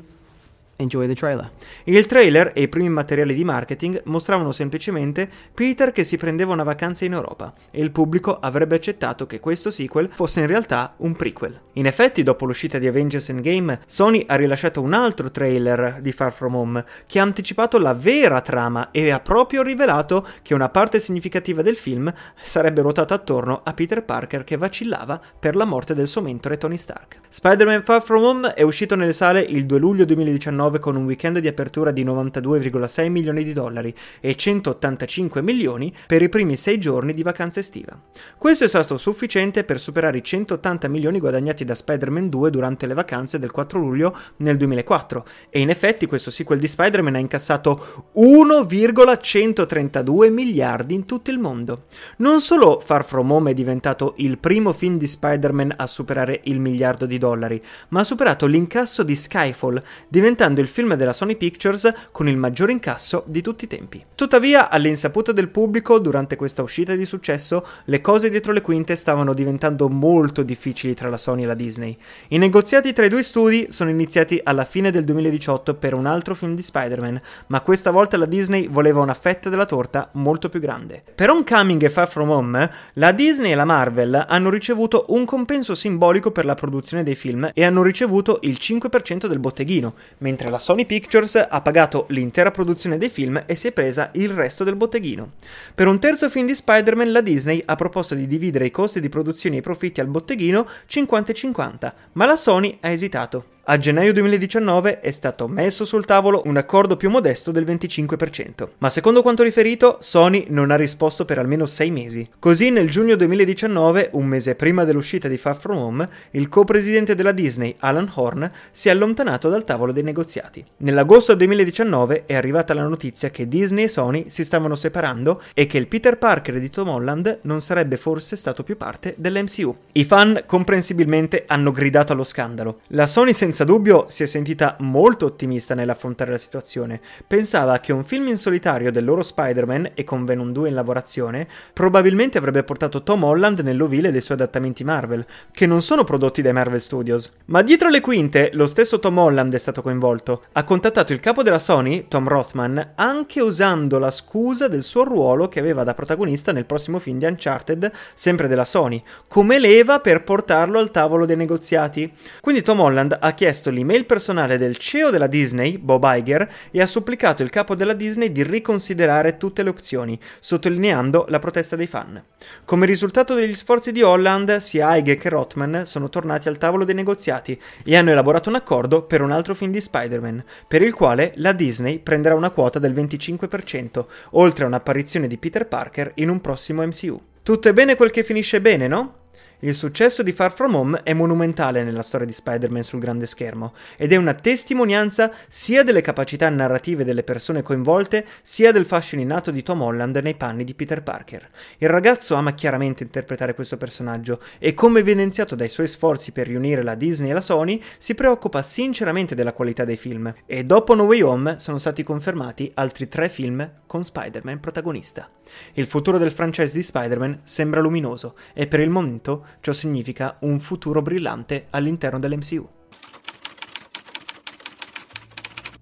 enjoy 0.75 1.07
the 1.07 1.15
trailer. 1.15 1.51
Il 1.85 2.05
trailer 2.05 2.51
e 2.53 2.63
i 2.63 2.67
primi 2.67 2.89
materiali 2.89 3.33
di 3.33 3.43
marketing 3.43 4.01
mostravano 4.05 4.51
semplicemente 4.51 5.29
Peter 5.53 5.91
che 5.91 6.03
si 6.03 6.17
prendeva 6.17 6.53
una 6.53 6.63
vacanza 6.63 7.05
in 7.05 7.13
Europa 7.13 7.53
e 7.71 7.81
il 7.81 7.91
pubblico 7.91 8.39
avrebbe 8.39 8.75
accettato 8.75 9.25
che 9.25 9.39
questo 9.39 9.71
sequel 9.71 10.09
fosse 10.11 10.41
in 10.41 10.47
realtà 10.47 10.93
un 10.97 11.13
prequel. 11.15 11.59
In 11.73 11.85
effetti, 11.85 12.23
dopo 12.23 12.45
l'uscita 12.45 12.77
di 12.77 12.87
Avengers 12.87 13.29
Endgame, 13.29 13.79
Sony 13.85 14.23
ha 14.27 14.35
rilasciato 14.35 14.81
un 14.81 14.93
altro 14.93 15.31
trailer 15.31 15.99
di 16.01 16.11
Far 16.11 16.31
From 16.31 16.55
Home 16.55 16.85
che 17.07 17.19
ha 17.19 17.23
anticipato 17.23 17.77
la 17.77 17.93
vera 17.93 18.41
trama 18.41 18.91
e 18.91 19.09
ha 19.09 19.19
proprio 19.19 19.63
rivelato 19.63 20.25
che 20.41 20.53
una 20.53 20.69
parte 20.69 20.99
significativa 20.99 21.61
del 21.61 21.75
film 21.75 22.11
sarebbe 22.41 22.81
ruotata 22.81 23.13
attorno 23.13 23.61
a 23.63 23.73
Peter 23.73 24.03
Parker 24.03 24.43
che 24.43 24.57
vacillava 24.57 25.19
per 25.39 25.55
la 25.55 25.65
morte 25.65 25.93
del 25.93 26.07
suo 26.07 26.21
mentore 26.21 26.57
Tony 26.57 26.77
Stark. 26.77 27.19
Spider-Man 27.29 27.83
Far 27.83 28.03
From 28.03 28.23
Home 28.23 28.53
è 28.53 28.61
uscito 28.61 28.95
nelle 28.95 29.13
sale 29.13 29.41
il 29.41 29.65
2 29.65 29.79
luglio 29.79 30.05
2019 30.05 30.62
con 30.71 30.95
un 30.95 31.05
weekend 31.05 31.39
di 31.39 31.47
apertura 31.47 31.91
di 31.91 32.05
92,6 32.05 33.09
milioni 33.09 33.43
di 33.43 33.53
dollari 33.53 33.91
e 34.19 34.35
185 34.35 35.41
milioni 35.41 35.91
per 36.07 36.21
i 36.21 36.29
primi 36.29 36.55
6 36.57 36.79
giorni 36.79 37.13
di 37.13 37.23
vacanza 37.23 37.59
estiva. 37.59 37.99
Questo 38.37 38.63
è 38.63 38.67
stato 38.67 38.97
sufficiente 38.97 39.63
per 39.63 39.79
superare 39.79 40.17
i 40.17 40.23
180 40.23 40.87
milioni 40.87 41.19
guadagnati 41.19 41.65
da 41.65 41.75
Spider-Man 41.75 42.29
2 42.29 42.49
durante 42.49 42.87
le 42.87 42.93
vacanze 42.93 43.39
del 43.39 43.51
4 43.51 43.79
luglio 43.79 44.15
nel 44.37 44.55
2004 44.57 45.25
e 45.49 45.59
in 45.59 45.69
effetti 45.69 46.05
questo 46.05 46.31
sequel 46.31 46.59
di 46.59 46.67
Spider-Man 46.67 47.15
ha 47.15 47.19
incassato 47.19 48.11
1,132 48.13 50.29
miliardi 50.29 50.93
in 50.93 51.05
tutto 51.05 51.31
il 51.31 51.39
mondo. 51.39 51.85
Non 52.17 52.41
solo 52.41 52.79
Far 52.79 53.05
From 53.05 53.31
Home 53.31 53.51
è 53.51 53.53
diventato 53.53 54.15
il 54.17 54.37
primo 54.37 54.73
film 54.73 54.97
di 54.97 55.07
Spider-Man 55.07 55.73
a 55.77 55.87
superare 55.87 56.41
il 56.45 56.59
miliardo 56.59 57.05
di 57.05 57.17
dollari, 57.17 57.61
ma 57.89 58.01
ha 58.01 58.03
superato 58.03 58.45
l'incasso 58.45 59.03
di 59.03 59.15
Skyfall, 59.15 59.81
diventando 60.07 60.52
il 60.61 60.67
film 60.67 60.95
della 60.95 61.13
Sony 61.13 61.35
Pictures 61.35 61.91
con 62.11 62.27
il 62.27 62.37
maggiore 62.37 62.71
incasso 62.71 63.23
di 63.27 63.41
tutti 63.41 63.65
i 63.65 63.67
tempi. 63.67 64.03
Tuttavia, 64.15 64.69
all'insaputa 64.69 65.31
del 65.31 65.49
pubblico, 65.49 65.99
durante 65.99 66.35
questa 66.35 66.61
uscita 66.61 66.95
di 66.95 67.05
successo, 67.05 67.65
le 67.85 68.01
cose 68.01 68.29
dietro 68.29 68.51
le 68.51 68.61
quinte 68.61 68.95
stavano 68.95 69.33
diventando 69.33 69.89
molto 69.89 70.43
difficili 70.43 70.93
tra 70.93 71.09
la 71.09 71.17
Sony 71.17 71.43
e 71.43 71.45
la 71.45 71.53
Disney. 71.53 71.97
I 72.29 72.37
negoziati 72.37 72.93
tra 72.93 73.05
i 73.05 73.09
due 73.09 73.23
studi 73.23 73.67
sono 73.69 73.89
iniziati 73.89 74.39
alla 74.43 74.65
fine 74.65 74.91
del 74.91 75.03
2018 75.03 75.75
per 75.75 75.93
un 75.93 76.05
altro 76.05 76.35
film 76.35 76.55
di 76.55 76.61
Spider-Man, 76.61 77.21
ma 77.47 77.61
questa 77.61 77.91
volta 77.91 78.17
la 78.17 78.25
Disney 78.25 78.67
voleva 78.69 79.01
una 79.01 79.13
fetta 79.13 79.49
della 79.49 79.65
torta 79.65 80.09
molto 80.13 80.49
più 80.49 80.59
grande. 80.59 81.03
Per 81.13 81.29
Homecoming 81.29 81.83
e 81.83 81.89
Far 81.89 82.09
From 82.09 82.29
Home, 82.29 82.69
la 82.93 83.11
Disney 83.11 83.51
e 83.51 83.55
la 83.55 83.65
Marvel 83.65 84.25
hanno 84.27 84.49
ricevuto 84.49 85.05
un 85.09 85.25
compenso 85.25 85.75
simbolico 85.75 86.31
per 86.31 86.45
la 86.45 86.55
produzione 86.55 87.03
dei 87.03 87.15
film 87.15 87.51
e 87.53 87.63
hanno 87.63 87.83
ricevuto 87.83 88.39
il 88.43 88.57
5% 88.59 89.27
del 89.27 89.39
botteghino, 89.39 89.93
mentre 90.19 90.42
mentre 90.43 90.49
la 90.49 90.59
Sony 90.59 90.85
Pictures 90.85 91.47
ha 91.49 91.61
pagato 91.61 92.05
l'intera 92.09 92.51
produzione 92.51 92.97
dei 92.97 93.09
film 93.09 93.43
e 93.45 93.55
si 93.55 93.67
è 93.67 93.71
presa 93.71 94.09
il 94.13 94.29
resto 94.31 94.63
del 94.63 94.75
botteghino. 94.75 95.33
Per 95.73 95.87
un 95.87 95.99
terzo 95.99 96.29
film 96.29 96.45
di 96.45 96.55
Spider-Man 96.55 97.11
la 97.11 97.21
Disney 97.21 97.61
ha 97.65 97.75
proposto 97.75 98.15
di 98.15 98.27
dividere 98.27 98.65
i 98.65 98.71
costi 98.71 98.99
di 98.99 99.09
produzione 99.09 99.55
e 99.55 99.59
i 99.59 99.61
profitti 99.61 100.01
al 100.01 100.07
botteghino 100.07 100.67
50-50, 100.89 101.93
ma 102.13 102.25
la 102.25 102.35
Sony 102.35 102.77
ha 102.81 102.89
esitato. 102.89 103.52
A 103.65 103.77
gennaio 103.77 104.11
2019 104.11 104.99
è 104.99 105.09
stato 105.11 105.47
messo 105.47 105.85
sul 105.85 106.03
tavolo 106.03 106.41
un 106.47 106.57
accordo 106.57 106.97
più 106.97 107.09
modesto 107.09 107.49
del 107.49 107.63
25%, 107.63 108.71
ma 108.79 108.89
secondo 108.89 109.21
quanto 109.21 109.41
riferito 109.41 109.99
Sony 110.01 110.47
non 110.49 110.69
ha 110.69 110.75
risposto 110.75 111.23
per 111.23 111.39
almeno 111.39 111.65
sei 111.65 111.89
mesi. 111.89 112.27
Così 112.39 112.71
nel 112.71 112.89
giugno 112.89 113.15
2019, 113.15 114.09
un 114.13 114.25
mese 114.25 114.55
prima 114.55 114.83
dell'uscita 114.83 115.29
di 115.29 115.37
Far 115.37 115.57
From 115.57 115.77
Home, 115.77 116.09
il 116.31 116.49
co-presidente 116.49 117.15
della 117.15 117.31
Disney, 117.31 117.73
Alan 117.79 118.11
Horn, 118.13 118.51
si 118.69 118.89
è 118.89 118.91
allontanato 118.91 119.47
dal 119.47 119.63
tavolo 119.63 119.93
dei 119.93 120.03
negoziati. 120.03 120.61
Nell'agosto 120.79 121.33
2019 121.33 122.25
è 122.25 122.35
arrivata 122.35 122.73
la 122.73 122.85
notizia 122.85 123.29
che 123.29 123.47
Disney 123.47 123.85
e 123.85 123.89
Sony 123.89 124.25
si 124.27 124.43
stavano 124.43 124.75
separando 124.75 125.41
e 125.53 125.67
che 125.67 125.77
il 125.77 125.87
Peter 125.87 126.17
Parker 126.17 126.59
di 126.59 126.69
Tom 126.69 126.89
Holland 126.89 127.39
non 127.43 127.61
sarebbe 127.61 127.95
forse 127.95 128.35
stato 128.35 128.61
più 128.63 128.75
parte 128.75 129.15
dell'MCU. 129.17 129.73
I 129.93 130.03
fan 130.03 130.43
comprensibilmente 130.45 131.45
hanno 131.47 131.71
gridato 131.71 132.11
allo 132.11 132.25
scandalo. 132.25 132.81
La 132.87 133.07
Sony 133.07 133.33
senza 133.33 133.51
senza 133.53 133.65
dubbio 133.65 134.05
si 134.07 134.23
è 134.23 134.25
sentita 134.25 134.77
molto 134.79 135.27
ottimista 135.27 135.75
nell'affrontare 135.75 136.31
la 136.31 136.39
situazione. 136.39 136.99
Pensava 137.27 137.79
che 137.79 137.93
un 137.93 138.03
film 138.03 138.29
in 138.29 138.37
solitario 138.37 138.91
del 138.91 139.05
loro 139.05 139.21
Spider-Man 139.21 139.91
e 139.93 140.03
con 140.03 140.25
Venom 140.25 140.51
2 140.51 140.69
in 140.69 140.73
lavorazione 140.73 141.47
probabilmente 141.71 142.39
avrebbe 142.39 142.63
portato 142.63 143.03
Tom 143.03 143.23
Holland 143.23 143.59
nell'ovile 143.59 144.11
dei 144.11 144.21
suoi 144.21 144.37
adattamenti 144.37 144.83
Marvel, 144.83 145.23
che 145.51 145.67
non 145.67 145.83
sono 145.83 146.03
prodotti 146.03 146.41
dai 146.41 146.51
Marvel 146.51 146.81
Studios. 146.81 147.31
Ma 147.45 147.61
dietro 147.61 147.89
le 147.89 148.01
quinte 148.01 148.49
lo 148.53 148.65
stesso 148.65 148.97
Tom 148.97 149.19
Holland 149.19 149.53
è 149.53 149.59
stato 149.59 149.83
coinvolto. 149.83 150.45
Ha 150.53 150.63
contattato 150.63 151.13
il 151.13 151.19
capo 151.19 151.43
della 151.43 151.59
Sony, 151.59 152.07
Tom 152.07 152.27
Rothman, 152.27 152.93
anche 152.95 153.39
usando 153.39 153.99
la 153.99 154.09
scusa 154.09 154.67
del 154.67 154.81
suo 154.81 155.03
ruolo 155.03 155.47
che 155.47 155.59
aveva 155.59 155.83
da 155.83 155.93
protagonista 155.93 156.51
nel 156.51 156.65
prossimo 156.65 156.97
film 156.97 157.19
di 157.19 157.25
Uncharted, 157.25 157.91
sempre 158.15 158.47
della 158.47 158.65
Sony, 158.65 159.03
come 159.27 159.59
leva 159.59 159.99
per 159.99 160.23
portarlo 160.23 160.79
al 160.79 160.89
tavolo 160.89 161.27
dei 161.27 161.37
negoziati. 161.37 162.11
Quindi 162.41 162.63
Tom 162.63 162.79
Holland 162.79 163.15
ha 163.19 163.29
chiesto 163.29 163.41
chiesto 163.43 163.71
l'email 163.71 164.05
personale 164.05 164.57
del 164.57 164.77
CEO 164.77 165.09
della 165.09 165.27
Disney, 165.27 165.77
Bob 165.77 166.01
Iger, 166.05 166.49
e 166.71 166.79
ha 166.79 166.85
supplicato 166.85 167.43
il 167.43 167.49
capo 167.49 167.75
della 167.75 167.91
Disney 167.91 168.31
di 168.31 168.41
riconsiderare 168.41 169.35
tutte 169.35 169.63
le 169.63 169.69
opzioni, 169.69 170.17
sottolineando 170.39 171.25
la 171.27 171.39
protesta 171.39 171.75
dei 171.75 171.87
fan. 171.87 172.23
Come 172.63 172.85
risultato 172.85 173.33
degli 173.33 173.53
sforzi 173.53 173.91
di 173.91 174.01
Holland, 174.01 174.59
sia 174.59 174.95
Iger 174.95 175.17
che 175.17 175.27
Rothman 175.27 175.81
sono 175.85 176.07
tornati 176.07 176.47
al 176.47 176.57
tavolo 176.57 176.85
dei 176.85 176.95
negoziati 176.95 177.59
e 177.83 177.97
hanno 177.97 178.11
elaborato 178.11 178.47
un 178.47 178.55
accordo 178.55 179.01
per 179.03 179.19
un 179.19 179.31
altro 179.31 179.55
film 179.55 179.73
di 179.73 179.81
Spider-Man, 179.81 180.41
per 180.65 180.81
il 180.81 180.93
quale 180.93 181.33
la 181.35 181.51
Disney 181.51 181.99
prenderà 181.99 182.35
una 182.35 182.49
quota 182.49 182.79
del 182.79 182.93
25%, 182.93 184.05
oltre 184.31 184.63
a 184.63 184.67
un'apparizione 184.67 185.27
di 185.27 185.37
Peter 185.37 185.67
Parker 185.67 186.13
in 186.15 186.29
un 186.29 186.39
prossimo 186.39 186.81
MCU. 186.81 187.19
Tutto 187.43 187.67
è 187.67 187.73
bene 187.73 187.97
quel 187.97 188.09
che 188.09 188.23
finisce 188.23 188.61
bene, 188.61 188.87
no? 188.87 189.22
Il 189.63 189.75
successo 189.75 190.23
di 190.23 190.33
Far 190.33 190.51
From 190.53 190.75
Home 190.75 191.01
è 191.03 191.13
monumentale 191.13 191.85
nella 191.85 192.01
storia 192.01 192.27
di 192.27 192.33
Spider-Man 192.33 192.83
sul 192.83 192.99
grande 192.99 193.25
schermo 193.25 193.71
ed 193.95 194.11
è 194.11 194.17
una 194.17 194.33
testimonianza 194.33 195.31
sia 195.47 195.83
delle 195.83 196.01
capacità 196.01 196.49
narrative 196.49 197.05
delle 197.05 197.23
persone 197.23 197.61
coinvolte, 197.61 198.25
sia 198.41 198.73
del 198.73 198.83
fascino 198.83 199.21
innato 199.21 199.51
di 199.51 199.63
Tom 199.63 199.81
Holland 199.81 200.17
nei 200.17 200.35
panni 200.35 200.65
di 200.65 200.73
Peter 200.73 201.01
Parker. 201.01 201.49
Il 201.77 201.87
ragazzo 201.87 202.35
ama 202.35 202.53
chiaramente 202.53 203.03
interpretare 203.03 203.55
questo 203.55 203.77
personaggio 203.77 204.41
e, 204.59 204.73
come 204.73 204.99
evidenziato 204.99 205.55
dai 205.55 205.69
suoi 205.69 205.87
sforzi 205.87 206.33
per 206.33 206.47
riunire 206.47 206.83
la 206.83 206.95
Disney 206.95 207.29
e 207.29 207.33
la 207.33 207.39
Sony, 207.39 207.81
si 207.97 208.15
preoccupa 208.15 208.61
sinceramente 208.61 209.33
della 209.33 209.53
qualità 209.53 209.85
dei 209.85 209.95
film. 209.95 210.33
E 210.45 210.65
dopo 210.65 210.93
No 210.93 211.03
Way 211.03 211.21
Home 211.21 211.59
sono 211.59 211.77
stati 211.77 212.03
confermati 212.03 212.69
altri 212.73 213.07
tre 213.07 213.29
film 213.29 213.65
con 213.93 214.03
Spider-Man 214.03 214.59
protagonista. 214.59 215.29
Il 215.73 215.85
futuro 215.85 216.17
del 216.17 216.31
franchise 216.31 216.75
di 216.75 216.81
Spider-Man 216.81 217.41
sembra 217.43 217.79
luminoso 217.79 218.35
e 218.55 218.65
per 218.65 218.79
il 218.79 218.89
momento 218.89 219.45
ciò 219.59 219.71
significa 219.71 220.37
un 220.39 220.59
futuro 220.59 221.03
brillante 221.03 221.67
all'interno 221.69 222.17
dell'MCU. 222.17 222.67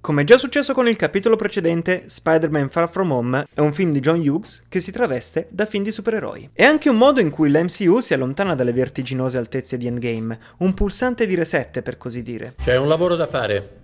Come 0.01 0.25
già 0.25 0.38
successo 0.38 0.74
con 0.74 0.89
il 0.89 0.98
capitolo 0.98 1.38
precedente, 1.38 2.03
Spider-Man 2.08 2.68
Far 2.68 2.89
From 2.89 3.12
Home 3.12 3.48
è 3.53 3.62
un 3.62 3.72
film 3.72 3.94
di 3.94 4.01
John 4.01 4.20
Hughes 4.20 4.63
che 4.68 4.82
si 4.82 4.91
traveste 4.91 5.48
da 5.50 5.65
film 5.65 5.86
di 5.86 5.94
supereroi. 5.94 6.50
È 6.51 6.65
anche 6.65 6.89
un 6.89 6.98
modo 6.98 7.22
in 7.22 7.30
cui 7.30 7.50
l'MCU 7.50 8.01
si 8.01 8.13
allontana 8.13 8.56
dalle 8.56 8.74
vertiginose 8.74 9.38
altezze 9.38 9.77
di 9.77 9.88
Endgame, 9.88 10.38
un 10.58 10.74
pulsante 10.74 11.25
di 11.25 11.36
reset 11.36 11.82
per 11.82 11.96
così 11.96 12.22
dire. 12.22 12.56
C'è 12.62 12.75
un 12.75 12.89
lavoro 12.89 13.15
da 13.15 13.27
fare. 13.27 13.81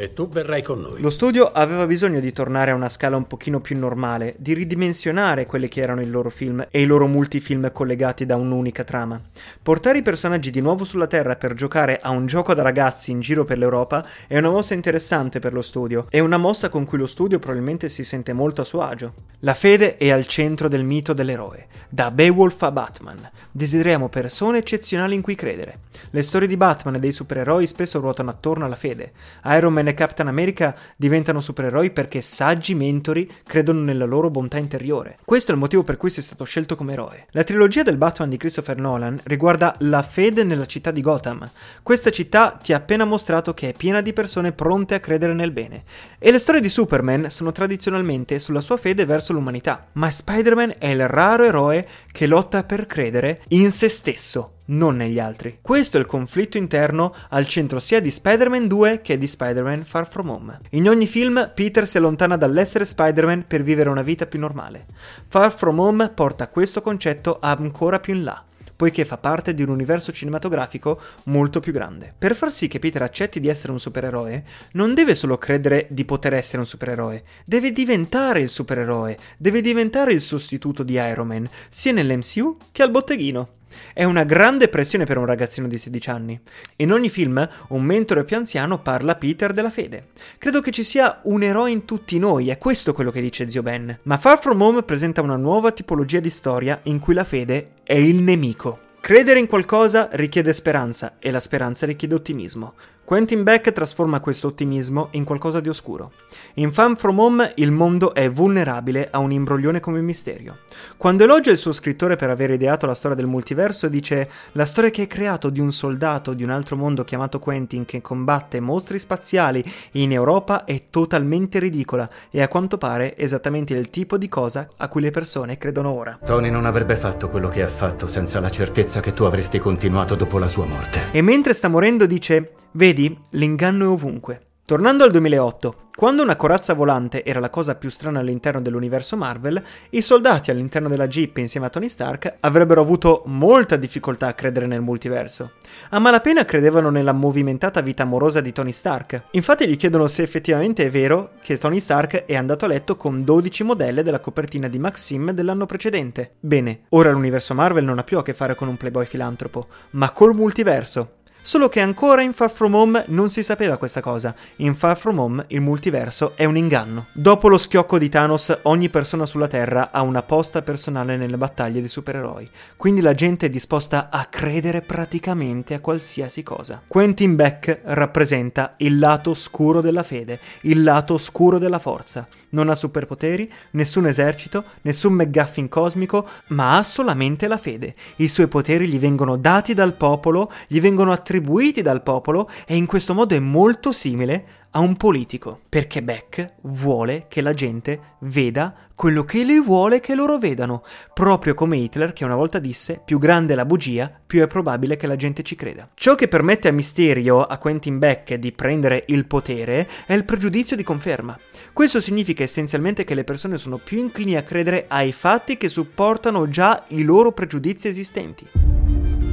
E 0.00 0.14
tu 0.14 0.30
verrai 0.30 0.62
con 0.62 0.80
noi. 0.80 0.98
Lo 1.02 1.10
studio 1.10 1.52
aveva 1.52 1.86
bisogno 1.86 2.20
di 2.20 2.32
tornare 2.32 2.70
a 2.70 2.74
una 2.74 2.88
scala 2.88 3.18
un 3.18 3.26
pochino 3.26 3.60
più 3.60 3.78
normale, 3.78 4.34
di 4.38 4.54
ridimensionare 4.54 5.44
quelli 5.44 5.68
che 5.68 5.82
erano 5.82 6.00
i 6.00 6.08
loro 6.08 6.30
film 6.30 6.66
e 6.70 6.80
i 6.80 6.86
loro 6.86 7.06
multifilm 7.06 7.70
collegati 7.70 8.24
da 8.24 8.36
un'unica 8.36 8.82
trama. 8.82 9.20
Portare 9.62 9.98
i 9.98 10.02
personaggi 10.02 10.50
di 10.50 10.62
nuovo 10.62 10.84
sulla 10.84 11.06
Terra 11.06 11.36
per 11.36 11.52
giocare 11.52 11.98
a 12.00 12.08
un 12.08 12.24
gioco 12.24 12.54
da 12.54 12.62
ragazzi 12.62 13.10
in 13.10 13.20
giro 13.20 13.44
per 13.44 13.58
l'Europa 13.58 14.02
è 14.26 14.38
una 14.38 14.48
mossa 14.48 14.72
interessante 14.72 15.38
per 15.38 15.52
lo 15.52 15.60
studio, 15.60 16.06
è 16.08 16.20
una 16.20 16.38
mossa 16.38 16.70
con 16.70 16.86
cui 16.86 16.96
lo 16.96 17.06
studio 17.06 17.38
probabilmente 17.38 17.90
si 17.90 18.02
sente 18.02 18.32
molto 18.32 18.62
a 18.62 18.64
suo 18.64 18.80
agio. 18.80 19.12
La 19.40 19.52
fede 19.52 19.98
è 19.98 20.10
al 20.10 20.24
centro 20.24 20.68
del 20.68 20.82
mito 20.82 21.12
dell'eroe, 21.12 21.66
da 21.90 22.10
Beowulf 22.10 22.62
a 22.62 22.72
Batman. 22.72 23.30
Desideriamo 23.50 24.08
persone 24.08 24.58
eccezionali 24.58 25.14
in 25.14 25.20
cui 25.20 25.34
credere. 25.34 25.80
Le 26.08 26.22
storie 26.22 26.48
di 26.48 26.56
Batman 26.56 26.94
e 26.94 26.98
dei 27.00 27.12
supereroi 27.12 27.66
spesso 27.66 28.00
ruotano 28.00 28.30
attorno 28.30 28.64
alla 28.64 28.76
fede. 28.76 29.12
Iron 29.44 29.74
Man 29.74 29.88
e 29.90 29.94
Captain 29.94 30.28
America 30.28 30.74
diventano 30.96 31.40
supereroi 31.40 31.90
perché 31.90 32.20
saggi 32.20 32.74
mentori 32.74 33.30
credono 33.44 33.80
nella 33.80 34.04
loro 34.04 34.30
bontà 34.30 34.58
interiore. 34.58 35.18
Questo 35.24 35.50
è 35.50 35.54
il 35.54 35.60
motivo 35.60 35.84
per 35.84 35.96
cui 35.96 36.10
sei 36.10 36.22
stato 36.22 36.44
scelto 36.44 36.76
come 36.76 36.92
eroe. 36.92 37.26
La 37.30 37.44
trilogia 37.44 37.82
del 37.82 37.96
Batman 37.96 38.28
di 38.28 38.36
Christopher 38.36 38.76
Nolan 38.78 39.20
riguarda 39.24 39.74
la 39.80 40.02
fede 40.02 40.44
nella 40.44 40.66
città 40.66 40.90
di 40.90 41.00
Gotham. 41.00 41.48
Questa 41.82 42.10
città 42.10 42.58
ti 42.62 42.72
ha 42.72 42.76
appena 42.76 43.04
mostrato 43.04 43.52
che 43.52 43.70
è 43.70 43.74
piena 43.74 44.00
di 44.00 44.12
persone 44.12 44.52
pronte 44.52 44.94
a 44.94 45.00
credere 45.00 45.34
nel 45.34 45.52
bene. 45.52 45.84
E 46.18 46.30
le 46.30 46.38
storie 46.38 46.60
di 46.60 46.68
Superman 46.68 47.30
sono 47.30 47.52
tradizionalmente 47.52 48.38
sulla 48.38 48.60
sua 48.60 48.76
fede 48.76 49.04
verso 49.04 49.32
l'umanità, 49.32 49.86
ma 49.92 50.10
Spider-Man 50.10 50.74
è 50.78 50.88
il 50.88 51.06
raro 51.08 51.44
eroe 51.44 51.86
che 52.10 52.26
lotta 52.26 52.64
per 52.64 52.86
credere 52.86 53.42
in 53.48 53.70
se 53.70 53.88
stesso 53.88 54.54
non 54.70 54.96
negli 54.96 55.18
altri. 55.18 55.58
Questo 55.60 55.96
è 55.96 56.00
il 56.00 56.06
conflitto 56.06 56.58
interno 56.58 57.14
al 57.30 57.46
centro 57.46 57.78
sia 57.78 58.00
di 58.00 58.10
Spider-Man 58.10 58.66
2 58.66 59.00
che 59.00 59.18
di 59.18 59.26
Spider-Man 59.26 59.84
Far 59.84 60.08
From 60.08 60.28
Home. 60.28 60.60
In 60.70 60.88
ogni 60.88 61.06
film 61.06 61.52
Peter 61.54 61.86
si 61.86 61.96
allontana 61.96 62.36
dall'essere 62.36 62.84
Spider-Man 62.84 63.46
per 63.46 63.62
vivere 63.62 63.88
una 63.88 64.02
vita 64.02 64.26
più 64.26 64.38
normale. 64.38 64.86
Far 65.28 65.52
From 65.54 65.78
Home 65.78 66.10
porta 66.10 66.48
questo 66.48 66.80
concetto 66.80 67.38
ancora 67.40 68.00
più 68.00 68.14
in 68.14 68.24
là 68.24 68.44
poiché 68.80 69.04
fa 69.04 69.18
parte 69.18 69.52
di 69.52 69.62
un 69.62 69.68
universo 69.68 70.10
cinematografico 70.10 70.98
molto 71.24 71.60
più 71.60 71.70
grande. 71.70 72.14
Per 72.16 72.34
far 72.34 72.50
sì 72.50 72.66
che 72.66 72.78
Peter 72.78 73.02
accetti 73.02 73.38
di 73.38 73.48
essere 73.48 73.72
un 73.72 73.78
supereroe, 73.78 74.42
non 74.72 74.94
deve 74.94 75.14
solo 75.14 75.36
credere 75.36 75.86
di 75.90 76.06
poter 76.06 76.32
essere 76.32 76.60
un 76.60 76.66
supereroe, 76.66 77.22
deve 77.44 77.72
diventare 77.72 78.40
il 78.40 78.48
supereroe, 78.48 79.18
deve 79.36 79.60
diventare 79.60 80.14
il 80.14 80.22
sostituto 80.22 80.82
di 80.82 80.94
Iron 80.94 81.26
Man, 81.26 81.46
sia 81.68 81.92
nell'MCU 81.92 82.56
che 82.72 82.82
al 82.82 82.90
botteghino. 82.90 83.48
È 83.92 84.04
una 84.04 84.24
grande 84.24 84.68
pressione 84.68 85.04
per 85.04 85.18
un 85.18 85.26
ragazzino 85.26 85.68
di 85.68 85.76
16 85.76 86.10
anni. 86.10 86.40
In 86.76 86.90
ogni 86.90 87.10
film 87.10 87.46
un 87.68 87.82
mentore 87.82 88.24
più 88.24 88.36
anziano 88.36 88.80
parla 88.80 89.12
a 89.12 89.16
Peter 89.16 89.52
della 89.52 89.70
fede. 89.70 90.08
Credo 90.38 90.62
che 90.62 90.70
ci 90.70 90.82
sia 90.82 91.20
un 91.24 91.42
eroe 91.42 91.70
in 91.70 91.84
tutti 91.84 92.18
noi, 92.18 92.48
è 92.48 92.56
questo 92.56 92.94
quello 92.94 93.10
che 93.10 93.20
dice 93.20 93.50
zio 93.50 93.62
Ben. 93.62 93.98
Ma 94.04 94.16
Far 94.16 94.40
From 94.40 94.60
Home 94.62 94.82
presenta 94.84 95.20
una 95.20 95.36
nuova 95.36 95.70
tipologia 95.70 96.18
di 96.18 96.30
storia 96.30 96.80
in 96.84 96.98
cui 96.98 97.12
la 97.12 97.24
fede 97.24 97.72
è 97.90 97.94
il 97.94 98.22
nemico. 98.22 98.78
Credere 99.00 99.40
in 99.40 99.48
qualcosa 99.48 100.10
richiede 100.12 100.52
speranza 100.52 101.16
e 101.18 101.32
la 101.32 101.40
speranza 101.40 101.86
richiede 101.86 102.14
ottimismo. 102.14 102.74
Quentin 103.10 103.42
Beck 103.42 103.72
trasforma 103.72 104.20
questo 104.20 104.46
ottimismo 104.46 105.08
in 105.14 105.24
qualcosa 105.24 105.58
di 105.58 105.68
oscuro. 105.68 106.12
In 106.54 106.72
Fan 106.72 106.94
From 106.94 107.18
Home 107.18 107.54
il 107.56 107.72
mondo 107.72 108.14
è 108.14 108.30
vulnerabile 108.30 109.08
a 109.10 109.18
un 109.18 109.32
imbroglione 109.32 109.80
come 109.80 110.00
misterio. 110.00 110.58
Quando 110.96 111.24
elogia 111.24 111.50
il 111.50 111.56
suo 111.56 111.72
scrittore 111.72 112.14
per 112.14 112.30
aver 112.30 112.52
ideato 112.52 112.86
la 112.86 112.94
storia 112.94 113.16
del 113.16 113.26
multiverso, 113.26 113.88
dice 113.88 114.30
la 114.52 114.64
storia 114.64 114.90
che 114.90 115.00
hai 115.00 115.06
creato 115.08 115.50
di 115.50 115.58
un 115.58 115.72
soldato 115.72 116.34
di 116.34 116.44
un 116.44 116.50
altro 116.50 116.76
mondo 116.76 117.02
chiamato 117.02 117.40
Quentin 117.40 117.84
che 117.84 118.00
combatte 118.00 118.60
mostri 118.60 119.00
spaziali 119.00 119.64
in 119.94 120.12
Europa 120.12 120.64
è 120.64 120.80
totalmente 120.88 121.58
ridicola 121.58 122.08
e 122.30 122.40
a 122.40 122.46
quanto 122.46 122.78
pare 122.78 123.16
esattamente 123.16 123.74
il 123.74 123.90
tipo 123.90 124.18
di 124.18 124.28
cosa 124.28 124.68
a 124.76 124.86
cui 124.86 125.00
le 125.00 125.10
persone 125.10 125.58
credono 125.58 125.90
ora. 125.90 126.16
Tony 126.24 126.48
non 126.48 126.64
avrebbe 126.64 126.94
fatto 126.94 127.28
quello 127.28 127.48
che 127.48 127.64
ha 127.64 127.68
fatto 127.68 128.06
senza 128.06 128.38
la 128.38 128.50
certezza 128.50 129.00
che 129.00 129.12
tu 129.12 129.24
avresti 129.24 129.58
continuato 129.58 130.14
dopo 130.14 130.38
la 130.38 130.46
sua 130.46 130.66
morte. 130.66 131.10
E 131.10 131.22
mentre 131.22 131.54
sta 131.54 131.66
morendo 131.66 132.06
dice 132.06 132.52
Vedi, 132.72 133.18
l'inganno 133.30 133.84
è 133.84 133.88
ovunque. 133.88 134.42
Tornando 134.64 135.02
al 135.02 135.10
2008, 135.10 135.74
quando 135.96 136.22
una 136.22 136.36
corazza 136.36 136.74
volante 136.74 137.24
era 137.24 137.40
la 137.40 137.50
cosa 137.50 137.74
più 137.74 137.90
strana 137.90 138.20
all'interno 138.20 138.60
dell'universo 138.60 139.16
Marvel, 139.16 139.60
i 139.90 140.00
soldati 140.00 140.52
all'interno 140.52 140.88
della 140.88 141.08
Jeep 141.08 141.38
insieme 141.38 141.66
a 141.66 141.70
Tony 141.70 141.88
Stark 141.88 142.36
avrebbero 142.38 142.80
avuto 142.80 143.24
molta 143.26 143.74
difficoltà 143.74 144.28
a 144.28 144.34
credere 144.34 144.68
nel 144.68 144.80
multiverso. 144.80 145.54
A 145.88 145.98
malapena 145.98 146.44
credevano 146.44 146.88
nella 146.90 147.10
movimentata 147.10 147.80
vita 147.80 148.04
amorosa 148.04 148.40
di 148.40 148.52
Tony 148.52 148.70
Stark. 148.70 149.24
Infatti 149.32 149.66
gli 149.66 149.76
chiedono 149.76 150.06
se 150.06 150.22
effettivamente 150.22 150.84
è 150.84 150.90
vero 150.90 151.32
che 151.42 151.58
Tony 151.58 151.80
Stark 151.80 152.26
è 152.26 152.36
andato 152.36 152.66
a 152.66 152.68
letto 152.68 152.96
con 152.96 153.24
12 153.24 153.64
modelle 153.64 154.04
della 154.04 154.20
copertina 154.20 154.68
di 154.68 154.78
Maxim 154.78 155.32
dell'anno 155.32 155.66
precedente. 155.66 156.34
Bene, 156.38 156.82
ora 156.90 157.10
l'universo 157.10 157.54
Marvel 157.54 157.82
non 157.82 157.98
ha 157.98 158.04
più 158.04 158.18
a 158.18 158.22
che 158.22 158.34
fare 158.34 158.54
con 158.54 158.68
un 158.68 158.76
playboy 158.76 159.04
filantropo, 159.04 159.66
ma 159.90 160.12
col 160.12 160.32
multiverso. 160.32 161.14
Solo 161.42 161.70
che 161.70 161.80
ancora 161.80 162.20
in 162.20 162.34
Far 162.34 162.50
From 162.50 162.74
Home 162.74 163.04
non 163.08 163.30
si 163.30 163.42
sapeva 163.42 163.78
questa 163.78 164.02
cosa. 164.02 164.34
In 164.56 164.74
Far 164.74 164.96
From 164.98 165.18
Home 165.18 165.44
il 165.48 165.62
multiverso 165.62 166.36
è 166.36 166.44
un 166.44 166.58
inganno. 166.58 167.06
Dopo 167.14 167.48
lo 167.48 167.56
schiocco 167.56 167.96
di 167.96 168.10
Thanos, 168.10 168.58
ogni 168.64 168.90
persona 168.90 169.24
sulla 169.24 169.48
Terra 169.48 169.90
ha 169.90 170.02
una 170.02 170.22
posta 170.22 170.60
personale 170.60 171.16
nelle 171.16 171.38
battaglie 171.38 171.80
dei 171.80 171.88
supereroi. 171.88 172.48
Quindi 172.76 173.00
la 173.00 173.14
gente 173.14 173.46
è 173.46 173.48
disposta 173.48 174.10
a 174.10 174.26
credere 174.26 174.82
praticamente 174.82 175.72
a 175.72 175.80
qualsiasi 175.80 176.42
cosa. 176.42 176.82
Quentin 176.86 177.34
Beck 177.36 177.80
rappresenta 177.84 178.74
il 178.76 178.98
lato 178.98 179.30
oscuro 179.30 179.80
della 179.80 180.02
fede, 180.02 180.38
il 180.62 180.82
lato 180.82 181.14
oscuro 181.14 181.56
della 181.56 181.78
forza. 181.78 182.28
Non 182.50 182.68
ha 182.68 182.74
superpoteri, 182.74 183.50
nessun 183.72 184.06
esercito, 184.06 184.64
nessun 184.82 185.14
McGuffin 185.14 185.70
cosmico, 185.70 186.28
ma 186.48 186.76
ha 186.76 186.82
solamente 186.82 187.48
la 187.48 187.56
fede. 187.56 187.94
I 188.16 188.28
suoi 188.28 188.46
poteri 188.46 188.86
gli 188.88 188.98
vengono 188.98 189.36
dati 189.36 189.72
dal 189.72 189.94
popolo, 189.94 190.52
gli 190.66 190.80
vengono 190.80 191.12
attribuiti 191.12 191.28
attribuiti 191.30 191.80
dal 191.80 192.02
popolo 192.02 192.50
e 192.66 192.74
in 192.74 192.86
questo 192.86 193.14
modo 193.14 193.36
è 193.36 193.38
molto 193.38 193.92
simile 193.92 194.44
a 194.72 194.80
un 194.80 194.96
politico, 194.96 195.60
perché 195.68 196.02
Beck 196.02 196.54
vuole 196.62 197.26
che 197.28 197.40
la 197.40 197.54
gente 197.54 198.16
veda 198.20 198.74
quello 198.94 199.24
che 199.24 199.44
lui 199.44 199.60
vuole 199.60 200.00
che 200.00 200.14
loro 200.16 200.38
vedano, 200.38 200.82
proprio 201.14 201.54
come 201.54 201.76
Hitler 201.76 202.12
che 202.12 202.24
una 202.24 202.34
volta 202.34 202.58
disse 202.58 203.00
più 203.04 203.18
grande 203.18 203.52
è 203.52 203.56
la 203.56 203.64
bugia, 203.64 204.12
più 204.26 204.42
è 204.42 204.46
probabile 204.48 204.96
che 204.96 205.06
la 205.06 205.16
gente 205.16 205.42
ci 205.42 205.54
creda. 205.54 205.88
Ciò 205.94 206.16
che 206.16 206.28
permette 206.28 206.68
a 206.68 206.72
Mysterio, 206.72 207.42
a 207.42 207.58
Quentin 207.58 207.98
Beck, 207.98 208.34
di 208.34 208.52
prendere 208.52 209.04
il 209.08 209.26
potere 209.26 209.88
è 210.06 210.12
il 210.12 210.24
pregiudizio 210.24 210.76
di 210.76 210.82
conferma. 210.82 211.38
Questo 211.72 212.00
significa 212.00 212.42
essenzialmente 212.42 213.04
che 213.04 213.14
le 213.14 213.24
persone 213.24 213.56
sono 213.56 213.78
più 213.78 213.98
inclini 213.98 214.36
a 214.36 214.42
credere 214.42 214.86
ai 214.88 215.12
fatti 215.12 215.56
che 215.56 215.68
supportano 215.68 216.48
già 216.48 216.84
i 216.88 217.02
loro 217.02 217.32
pregiudizi 217.32 217.88
esistenti. 217.88 218.46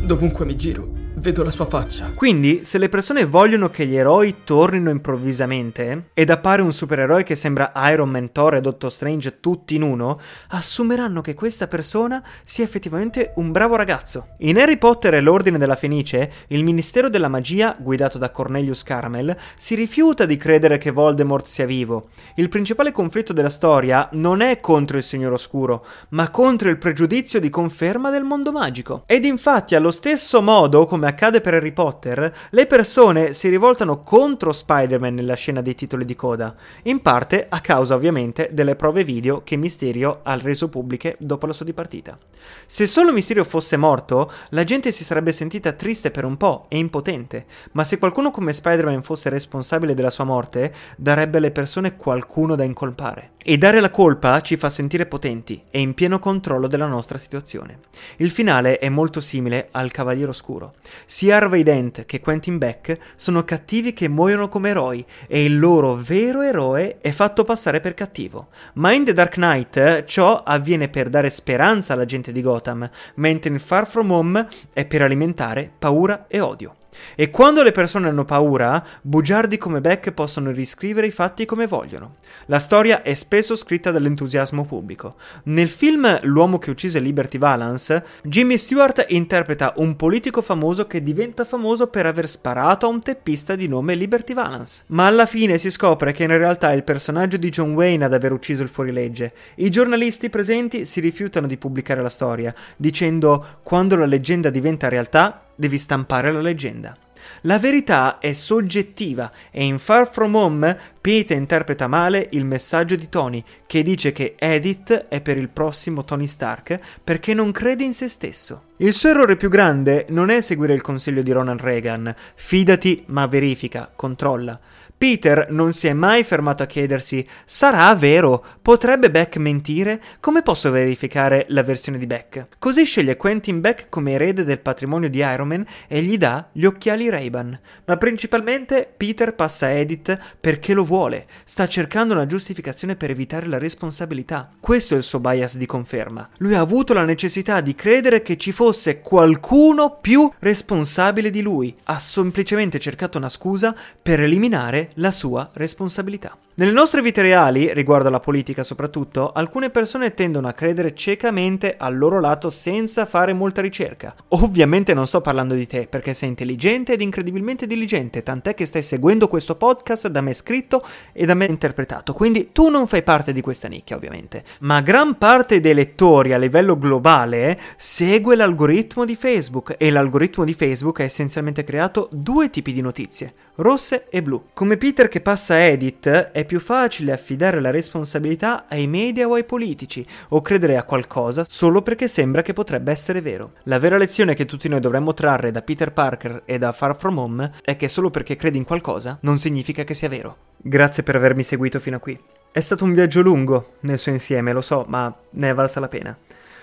Dovunque 0.08 0.46
mi 0.46 0.56
giro, 0.56 0.97
vedo 1.18 1.44
la 1.44 1.52
sua 1.52 1.66
faccia. 1.66 2.12
Quindi, 2.14 2.64
se 2.64 2.78
le 2.78 2.90
persone 2.90 3.26
vogliono 3.26 3.70
che 3.70 3.86
gli 3.86 3.96
eroi 3.96 4.38
tornino 4.44 4.90
improvvisamente, 4.90 6.10
ed 6.14 6.30
appare 6.30 6.62
un 6.62 6.74
supereroe 6.74 7.24
che 7.24 7.36
sembra 7.36 7.72
Iron 7.92 8.10
Man, 8.10 8.32
Thor 8.32 8.56
e 8.56 8.62
Doctor 8.62 8.92
Strange 8.92 9.40
tutti 9.40 9.76
in 9.76 9.82
uno, 9.82 10.20
assumeranno 10.50 11.22
che 11.22 11.34
questa 11.34 11.68
persona 11.68 12.24
sia 12.44 12.64
effettivamente 12.64 13.34
un 13.36 13.52
bravo 13.52 13.76
ragazzo. 13.76 14.36
In 14.40 14.58
Harry 14.58 14.78
Potter 14.78 15.16
e 15.16 15.22
l'Ordine 15.22 15.58
della 15.58 15.76
Fenice, 15.76 16.32
il 16.48 16.64
Ministero 16.64 17.10
della 17.10 17.28
Magia, 17.28 17.76
guidato 17.80 18.18
da 18.18 18.30
Cornelius 18.30 18.84
Caramel, 18.84 19.36
si 19.56 19.76
rifiuta 19.76 20.26
di 20.26 20.38
credere 20.38 20.78
che 20.78 20.92
Voldemort 20.92 21.46
sia 21.46 21.66
vivo. 21.66 22.10
Il 22.36 22.50
principale 22.50 22.92
conflitto 22.92 23.34
della 23.34 23.50
storia 23.50 24.08
non 24.14 24.42
è 24.42 24.60
contro 24.60 24.98
il 24.98 25.04
Signore 25.04 25.34
Oscuro, 25.34 25.86
ma 26.10 26.30
contro 26.30 26.70
il 26.70 26.78
pregiudizio 26.78 27.40
di 27.40 27.50
conferma 27.50 28.12
del 28.12 28.24
mondo 28.24 28.52
magico. 28.52 29.04
Ed 29.08 29.26
infatti, 29.26 29.74
allo 29.76 29.92
stesso 29.92 30.42
modo 30.42 30.86
come 30.86 31.07
accade 31.08 31.42
per 31.42 31.56
Harry 31.56 31.72
Potter, 31.72 32.34
le 32.50 32.66
persone 32.68 33.34
si 33.34 33.50
rivoltano 33.50 34.04
contro 34.04 34.52
Spider-Man 34.52 35.16
nella 35.16 35.36
scena 35.36 35.62
dei 35.62 35.76
titoli 35.76 36.06
di 36.06 36.16
coda, 36.16 36.56
in 36.84 37.02
parte 37.02 37.48
a 37.50 37.60
causa 37.60 37.96
ovviamente 37.96 38.50
delle 38.52 38.76
prove 38.76 39.04
video 39.04 39.42
che 39.44 39.58
Mysterio 39.58 40.20
ha 40.24 40.38
reso 40.38 40.70
pubbliche 40.70 41.16
dopo 41.20 41.46
la 41.46 41.54
sua 41.54 41.66
dipartita. 41.66 42.18
Se 42.66 42.88
solo 42.88 43.12
Mysterio 43.12 43.44
fosse 43.44 43.78
morto, 43.78 44.32
la 44.50 44.64
gente 44.64 44.92
si 44.92 45.04
sarebbe 45.04 45.32
sentita 45.32 45.72
triste 45.74 46.12
per 46.12 46.26
un 46.26 46.38
po' 46.38 46.66
e 46.70 46.78
impotente, 46.78 47.46
ma 47.72 47.84
se 47.84 47.98
qualcuno 47.98 48.32
come 48.32 48.54
Spider-Man 48.54 49.04
fosse 49.04 49.30
responsabile 49.30 49.94
della 49.94 50.10
sua 50.10 50.24
morte, 50.24 50.74
darebbe 50.98 51.38
alle 51.38 51.52
persone 51.52 51.96
qualcuno 51.96 52.56
da 52.56 52.64
incolpare. 52.64 53.32
E 53.38 53.58
dare 53.58 53.80
la 53.80 53.92
colpa 53.92 54.42
ci 54.42 54.58
fa 54.58 54.70
sentire 54.70 55.06
potenti 55.06 55.64
e 55.72 55.80
in 55.80 55.94
pieno 55.94 56.20
controllo 56.20 56.68
della 56.68 56.88
nostra 56.88 57.18
situazione. 57.18 57.80
Il 58.18 58.30
finale 58.30 58.78
è 58.78 58.90
molto 58.90 59.22
simile 59.22 59.70
al 59.72 59.92
Cavaliere 59.92 60.32
Oscuro. 60.32 60.74
Sia 61.06 61.38
Harvey 61.38 61.64
Dent 61.64 62.06
che 62.06 62.20
Quentin 62.20 62.58
Beck 62.58 62.98
sono 63.16 63.44
cattivi 63.44 63.94
che 63.94 64.08
muoiono 64.08 64.50
come 64.50 64.70
eroi 64.70 65.06
e 65.28 65.44
il 65.44 65.60
loro 65.60 65.96
vero 65.96 66.42
eroe 66.42 66.98
è 67.02 67.12
fatto 67.12 67.44
passare 67.44 67.80
per 67.80 67.94
cattivo. 67.94 68.48
Ma 68.74 68.92
in 68.92 69.06
The 69.06 69.14
Dark 69.14 69.34
Knight 69.34 70.06
ciò 70.06 70.44
avviene 70.44 70.90
per 70.90 71.10
dare 71.10 71.30
speranza 71.30 71.94
alla 71.94 72.06
gente 72.06 72.32
di 72.32 72.42
Gotham, 72.42 72.90
mentre 73.16 73.52
in 73.52 73.60
Far 73.60 73.88
From 73.88 74.12
Home 74.12 74.48
è 74.74 74.86
per 74.86 75.02
alimentare 75.02 75.72
paura 75.78 76.26
e 76.28 76.40
odio. 76.40 76.77
E 77.16 77.30
quando 77.30 77.64
le 77.64 77.72
persone 77.72 78.08
hanno 78.08 78.26
paura, 78.26 78.84
bugiardi 79.02 79.58
come 79.58 79.82
Beck 79.82 80.12
possono 80.12 80.52
riscrivere 80.52 81.08
i 81.08 81.12
fatti 81.12 81.46
come 81.46 81.68
vogliono. 81.68 82.16
La 82.46 82.60
storia 82.60 83.02
è 83.02 83.14
spesso 83.14 83.56
scritta 83.56 83.92
dall'entusiasmo 83.92 84.66
pubblico. 84.66 85.16
Nel 85.44 85.70
film 85.70 86.20
L'uomo 86.24 86.58
che 86.60 86.70
uccise 86.70 87.00
Liberty 87.00 87.38
Valance, 87.38 88.04
Jimmy 88.24 88.58
Stewart 88.58 89.06
interpreta 89.10 89.74
un 89.78 89.96
politico 89.96 90.42
famoso 90.42 90.88
che 90.88 91.02
diventa 91.02 91.46
famoso 91.46 91.88
per 91.88 92.06
aver 92.06 92.28
sparato 92.28 92.86
a 92.86 92.90
un 92.90 93.02
teppista 93.02 93.56
di 93.56 93.68
nome 93.68 93.96
Liberty 93.96 94.34
Valance. 94.34 94.84
Ma 94.88 95.08
alla 95.08 95.26
fine 95.26 95.58
si 95.58 95.70
scopre 95.70 96.12
che 96.12 96.24
in 96.24 96.38
realtà 96.38 96.72
è 96.72 96.76
il 96.76 96.84
personaggio 96.84 97.38
di 97.38 97.50
John 97.50 97.74
Wayne 97.74 98.06
ad 98.06 98.14
aver 98.14 98.32
ucciso 98.32 98.64
il 98.64 98.70
fuorilegge. 98.70 99.34
I 99.56 99.70
giornalisti 99.70 100.30
presenti 100.30 100.86
si 100.86 101.00
rifiutano 101.00 101.48
di 101.48 101.58
pubblicare 101.58 102.02
la 102.02 102.10
storia, 102.10 102.54
dicendo 102.76 103.46
quando 103.64 103.96
la 103.96 104.06
leggenda 104.06 104.50
diventa 104.50 104.90
realtà 104.90 105.47
devi 105.58 105.78
stampare 105.78 106.32
la 106.32 106.40
leggenda. 106.40 106.96
La 107.42 107.60
verità 107.60 108.20
è 108.20 108.34
soggettiva 108.34 109.32
e 109.52 109.64
in 109.64 109.80
Far 109.80 110.10
From 110.10 110.36
Home 110.36 110.78
Peter 111.02 111.38
interpreta 111.38 111.88
male 111.88 112.30
il 112.32 112.46
messaggio 112.46 112.96
di 112.96 113.10
Tony 113.10 113.44
che 113.66 113.84
dice 113.84 114.12
che 114.12 114.36
Edith 114.38 115.08
è 115.10 115.22
per 115.22 115.38
il 115.38 115.50
prossimo 115.50 116.06
Tony 116.06 116.28
Stark 116.28 116.80
perché 117.04 117.34
non 117.34 117.52
crede 117.52 117.84
in 117.84 117.94
se 117.94 118.08
stesso. 118.08 118.64
Il 118.78 118.94
suo 118.94 119.10
errore 119.10 119.36
più 119.36 119.50
grande 119.50 120.06
non 120.10 120.30
è 120.30 120.42
seguire 120.42 120.74
il 120.74 120.82
consiglio 120.82 121.22
di 121.22 121.32
Ronald 121.32 121.60
Reagan, 121.60 122.14
fidati 122.36 123.04
ma 123.08 123.26
verifica, 123.28 123.92
controlla. 123.94 124.60
Peter 124.98 125.48
non 125.52 125.74
si 125.74 125.86
è 125.86 125.94
mai 125.94 126.24
fermato 126.24 126.64
a 126.64 126.66
chiedersi: 126.66 127.26
sarà 127.46 127.94
vero? 127.96 128.44
Potrebbe 128.62 129.12
Beck 129.12 129.38
mentire? 129.38 130.02
Come 130.20 130.42
posso 130.42 130.72
verificare 130.72 131.46
la 131.50 131.62
versione 131.62 132.00
di 132.00 132.08
Beck? 132.08 132.48
Così 132.58 132.84
sceglie 132.84 133.16
Quentin 133.16 133.62
Beck 133.62 133.90
come 133.90 134.14
erede 134.14 134.44
del 134.44 134.60
patrimonio 134.60 135.10
di 135.10 135.20
Iron 135.20 135.48
Man 135.48 135.66
e 135.88 136.02
gli 136.02 136.18
dà 136.18 136.50
gli 136.52 136.66
occhiali 136.66 137.10
Ray-Ban. 137.10 137.60
Ma 137.86 137.98
principalmente 137.98 138.92
Peter 138.98 139.36
passa 139.36 139.68
a 139.68 139.70
Edith 139.70 140.18
perché 140.42 140.74
lo 140.74 140.84
vuole, 140.84 141.28
sta 141.44 141.68
cercando 141.68 142.14
una 142.14 142.26
giustificazione 142.26 142.96
per 142.96 143.12
evitare 143.12 143.46
la 143.46 143.60
responsabilità. 143.60 144.52
Questo 144.68 144.96
è 144.96 144.98
il 144.98 145.04
suo 145.04 145.22
bias 145.22 145.56
di 145.56 145.66
conferma. 145.66 146.28
Lui 146.40 146.54
ha 146.54 146.60
avuto 146.60 146.92
la 146.92 147.06
necessità 147.06 147.62
di 147.62 147.74
credere 147.74 148.22
che 148.22 148.36
ci 148.36 148.52
fosse 148.52 149.00
qualcuno 149.00 150.00
più 150.02 150.30
responsabile 150.40 151.30
di 151.30 151.42
lui. 151.42 151.74
Ha 151.86 151.98
semplicemente 152.00 152.78
cercato 152.78 153.18
una 153.18 153.30
scusa 153.30 153.74
per 154.02 154.20
eliminare 154.20 154.92
la 154.96 155.12
sua 155.12 155.52
responsabilità. 155.54 156.38
Nelle 156.60 156.72
nostre 156.72 157.04
vite 157.04 157.22
reali, 157.22 157.72
riguardo 157.72 158.08
alla 158.08 158.20
politica 158.20 158.64
soprattutto, 158.64 159.32
alcune 159.32 159.70
persone 159.70 160.16
tendono 160.16 160.48
a 160.48 160.54
credere 160.54 160.96
ciecamente 160.96 161.76
al 161.78 161.96
loro 161.96 162.20
lato 162.20 162.50
senza 162.50 163.06
fare 163.06 163.32
molta 163.32 163.62
ricerca. 163.62 164.16
Ovviamente 164.30 164.96
non 164.96 165.06
sto 165.06 165.22
parlando 165.22 165.54
di 165.54 165.68
te, 165.68 165.86
perché 165.86 166.16
sei 166.16 166.30
intelligente 166.30 166.94
ed 166.94 167.02
incredibilmente 167.02 167.68
diligente, 167.68 168.24
tant'è 168.24 168.56
che 168.56 168.66
stai 168.66 168.82
seguendo 168.82 169.28
questo 169.28 169.54
podcast 169.54 170.08
da 170.08 170.22
me 170.22 170.34
scritto 170.34 170.84
e 171.14 171.28
da 171.28 171.36
me 171.36 171.46
interpretato, 171.46 172.14
quindi 172.14 172.50
tu 172.52 172.70
non 172.70 172.88
fai 172.88 173.04
parte 173.04 173.34
di 173.34 173.42
questa 173.42 173.68
nicchia 173.68 173.96
ovviamente. 173.96 174.44
Ma 174.62 174.82
gran 174.82 175.20
parte 175.20 175.60
dei 175.60 175.76
lettori 175.76 176.34
a 176.34 176.40
livello 176.40 176.76
globale 176.76 177.60
segue 177.76 178.36
l'algoritmo 178.36 179.06
di 179.06 179.16
Facebook 179.16 179.76
e 179.78 179.92
l'algoritmo 179.92 180.44
di 180.44 180.56
Facebook 180.56 181.02
ha 181.02 181.04
essenzialmente 181.04 181.64
creato 181.64 182.10
due 182.12 182.50
tipi 182.50 182.74
di 182.74 182.82
notizie, 182.82 183.36
rosse 183.58 184.08
e 184.10 184.24
blu. 184.24 184.46
Come 184.54 184.78
Peter 184.78 185.08
che 185.08 185.22
passa 185.22 185.64
edit 185.64 186.10
è 186.10 186.46
più 186.48 186.60
facile 186.60 187.12
affidare 187.12 187.62
la 187.62 187.70
responsabilità 187.70 188.66
ai 188.68 188.88
media 188.88 189.28
o 189.28 189.36
ai 189.36 189.44
politici, 189.44 190.04
o 190.30 190.42
credere 190.42 190.78
a 190.78 190.84
qualcosa 190.84 191.46
solo 191.48 191.84
perché 191.84 192.08
sembra 192.08 192.42
che 192.42 192.54
potrebbe 192.54 192.92
essere 192.92 193.22
vero. 193.22 193.52
La 193.66 193.78
vera 193.78 193.98
lezione 193.98 194.34
che 194.34 194.46
tutti 194.46 194.68
noi 194.68 194.80
dovremmo 194.80 195.14
trarre 195.14 195.52
da 195.52 195.62
Peter 195.62 195.94
Parker 195.94 196.42
e 196.46 196.58
da 196.58 196.72
Far 196.72 196.98
From 196.98 197.20
Home 197.20 197.52
è 197.62 197.76
che 197.76 197.88
solo 197.88 198.10
perché 198.10 198.36
credi 198.36 198.58
in 198.58 198.66
qualcosa 198.66 199.20
non 199.22 199.38
significa 199.38 199.84
che 199.84 199.94
sia 199.94 200.10
vero. 200.10 200.38
Grazie 200.58 201.04
per 201.04 201.16
avermi 201.16 201.44
seguito 201.44 201.80
fino 201.80 201.98
a 201.98 202.00
qui. 202.00 202.20
È 202.52 202.62
stato 202.62 202.84
un 202.84 202.94
viaggio 202.94 203.22
lungo 203.22 203.74
nel 203.82 204.00
suo 204.00 204.12
insieme, 204.12 204.54
lo 204.54 204.62
so, 204.62 204.84
ma 204.88 205.14
ne 205.30 205.50
è 205.50 205.54
valsa 205.54 205.80
la 205.80 205.88
pena. 205.88 206.18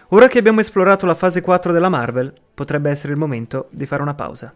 Ora 0.09 0.27
che 0.27 0.39
abbiamo 0.39 0.61
esplorato 0.61 1.07
la 1.07 1.15
fase 1.15 1.41
4 1.41 1.73
della 1.73 1.89
Marvel, 1.89 2.33
potrebbe 2.53 2.91
essere 2.91 3.13
il 3.13 3.19
momento 3.19 3.69
di 3.71 3.87
fare 3.87 4.03
una 4.03 4.15
pausa. 4.15 4.53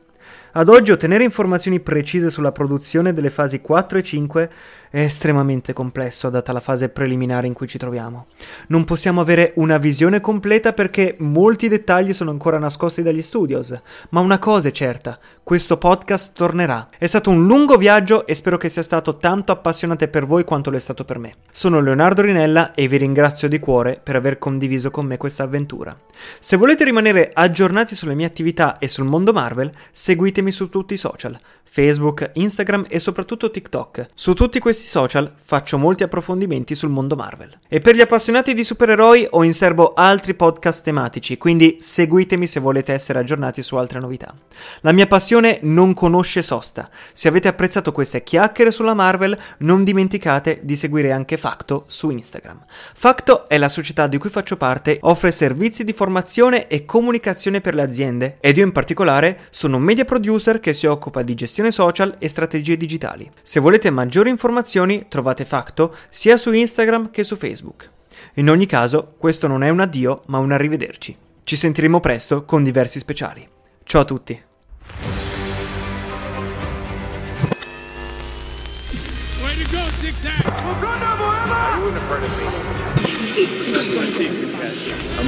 Ad 0.53 0.69
oggi 0.69 0.91
ottenere 0.91 1.25
informazioni 1.25 1.79
precise 1.81 2.31
sulla 2.31 2.53
produzione 2.53 3.13
delle 3.13 3.31
fasi 3.31 3.61
4 3.61 3.99
e 3.99 4.03
5 4.03 4.51
è 4.91 5.01
estremamente 5.01 5.73
complesso 5.73 6.31
data 6.31 6.53
la 6.53 6.61
fase 6.61 6.89
preliminare 6.89 7.47
in 7.47 7.53
cui 7.53 7.69
ci 7.69 7.79
troviamo. 7.79 8.27
Non 8.69 8.85
possiamo 8.85 9.21
avere 9.21 9.53
una 9.57 9.77
visione 9.77 10.21
completa 10.21 10.73
perché 10.73 11.17
molti 11.19 11.69
dettagli 11.69 12.15
sono 12.15 12.31
ancora 12.31 12.59
nascosti 12.59 13.03
dagli 13.03 13.23
studios, 13.23 13.79
ma 14.11 14.21
una 14.21 14.39
cosa 14.39 14.69
è 14.69 14.73
certa, 14.73 15.19
questo 15.43 15.77
podcast 15.77 16.33
tornerà. 16.35 16.89
È 16.97 17.07
stato 17.07 17.31
un 17.31 17.47
lungo 17.47 17.77
viaggio 17.77 18.27
e 18.27 18.35
spero 18.35 18.57
che 18.57 18.69
sia 18.69 18.83
stato 18.83 19.19
tanto 19.19 19.53
appassionante 19.53 20.09
per 20.09 20.27
voi 20.27 20.45
quanto 20.45 20.71
lo 20.71 20.77
è 20.77 20.81
stato 20.81 21.05
per 21.05 21.19
me. 21.19 21.35
Sono 21.53 21.81
Leonardo 21.81 22.23
Rinella 22.23 22.75
e 22.75 22.89
vi 22.89 22.97
ringrazio 22.97 23.49
di 23.49 23.59
cuore 23.59 24.01
per 24.03 24.17
aver 24.17 24.39
condiviso 24.39 24.91
con 24.91 25.07
me 25.07 25.17
questa 25.19 25.43
avventura. 25.43 25.97
Se 26.41 26.57
volete 26.57 26.85
rimanere 26.85 27.31
aggiornati 27.33 27.95
sulle 27.95 28.15
mie 28.15 28.27
attività 28.27 28.79
e 28.79 28.89
sul 28.89 29.05
mondo 29.05 29.33
Marvel, 29.33 29.71
seguitemi 30.19 30.51
su 30.51 30.69
tutti 30.69 30.95
i 30.95 30.97
social, 30.97 31.39
Facebook, 31.63 32.31
Instagram 32.35 32.87
e 32.89 32.99
soprattutto 32.99 33.53
TikTok. 33.53 34.09
Su 34.15 34.35
tutti 34.35 34.59
questi 34.59 34.89
social 34.89 35.33
faccio 35.37 35.79
molti 35.79 36.03
approfondimenti 36.03 36.75
sul 36.75 36.89
mondo 36.89 37.15
Marvel. 37.15 37.57
E 37.69 37.81
per 37.81 37.95
gli 37.95 38.01
appassionati 38.01 38.53
di 38.53 38.65
supereroi 38.65 39.29
ho 39.31 39.45
in 39.45 39.55
serbo 39.55 39.93
altri 39.95 40.35
podcast 40.35 40.83
tematici, 40.83 41.37
quindi 41.37 41.77
seguitemi 41.79 42.49
se 42.49 42.59
volete 42.59 42.93
essere 42.93 43.21
aggiornati 43.21 43.63
su 43.63 43.77
altre 43.77 44.01
novità. 44.01 44.35
La 44.81 44.91
mia 44.91 45.07
passione 45.07 45.61
non 45.63 45.95
conosce 45.95 46.43
sosta. 46.43 46.91
Se 47.13 47.29
avete 47.29 47.47
apprezzato 47.47 47.93
queste 47.93 48.25
chiacchiere 48.25 48.73
sulla 48.73 48.95
Marvel, 48.95 49.39
non 49.59 49.85
dimenticate 49.85 50.61
di 50.63 50.75
seguire 50.75 51.13
anche 51.13 51.37
Facto 51.37 51.85
su 51.87 52.11
Instagram. 52.11 52.65
Facto 52.67 53.49
è 53.49 53.57
la 53.57 53.69
società 53.69 54.09
di 54.09 54.19
cui 54.19 54.31
faccio 54.31 54.57
parte, 54.57 54.99
offre 55.03 55.31
servizi 55.31 55.85
di 55.85 55.93
formazione 55.93 56.67
e 56.67 56.85
comunicazione 56.85 57.61
per 57.61 57.77
le 57.77 57.83
aziende 57.83 58.39
ed 58.41 58.57
io 58.57 58.65
in 58.65 58.73
particolare 58.73 59.43
sono 59.51 59.79
media 59.79 60.07
producer 60.09 60.59
che 60.59 60.73
si 60.73 60.87
occupa 60.87 61.23
di 61.23 61.35
gestione 61.35 61.71
social 61.71 62.17
e 62.19 62.29
strategie 62.31 62.79
digitali. 62.79 63.31
Se 63.43 63.61
volete 63.61 63.91
maggiori 63.91 64.31
informazioni 64.31 65.05
trovate 65.07 65.45
Facto 65.45 65.95
sia 66.09 66.39
su 66.39 66.51
Instagram 66.51 67.11
che 67.11 67.23
su 67.23 67.37
Facebook. 67.37 67.91
In 68.35 68.49
ogni 68.49 68.65
caso, 68.65 69.15
questo 69.19 69.47
non 69.47 69.63
è 69.63 69.69
un 69.69 69.81
addio, 69.81 70.23
ma 70.27 70.39
un 70.39 70.51
arrivederci. 70.51 71.15
Ci 71.45 71.57
sentiremo 71.57 72.01
presto 72.01 72.45
con 72.45 72.65
diversi 72.65 72.99
speciali. 72.99 73.47
Ciao 73.85 74.01
a 74.01 74.05
tutti! 74.05 74.43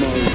Way 0.01 0.30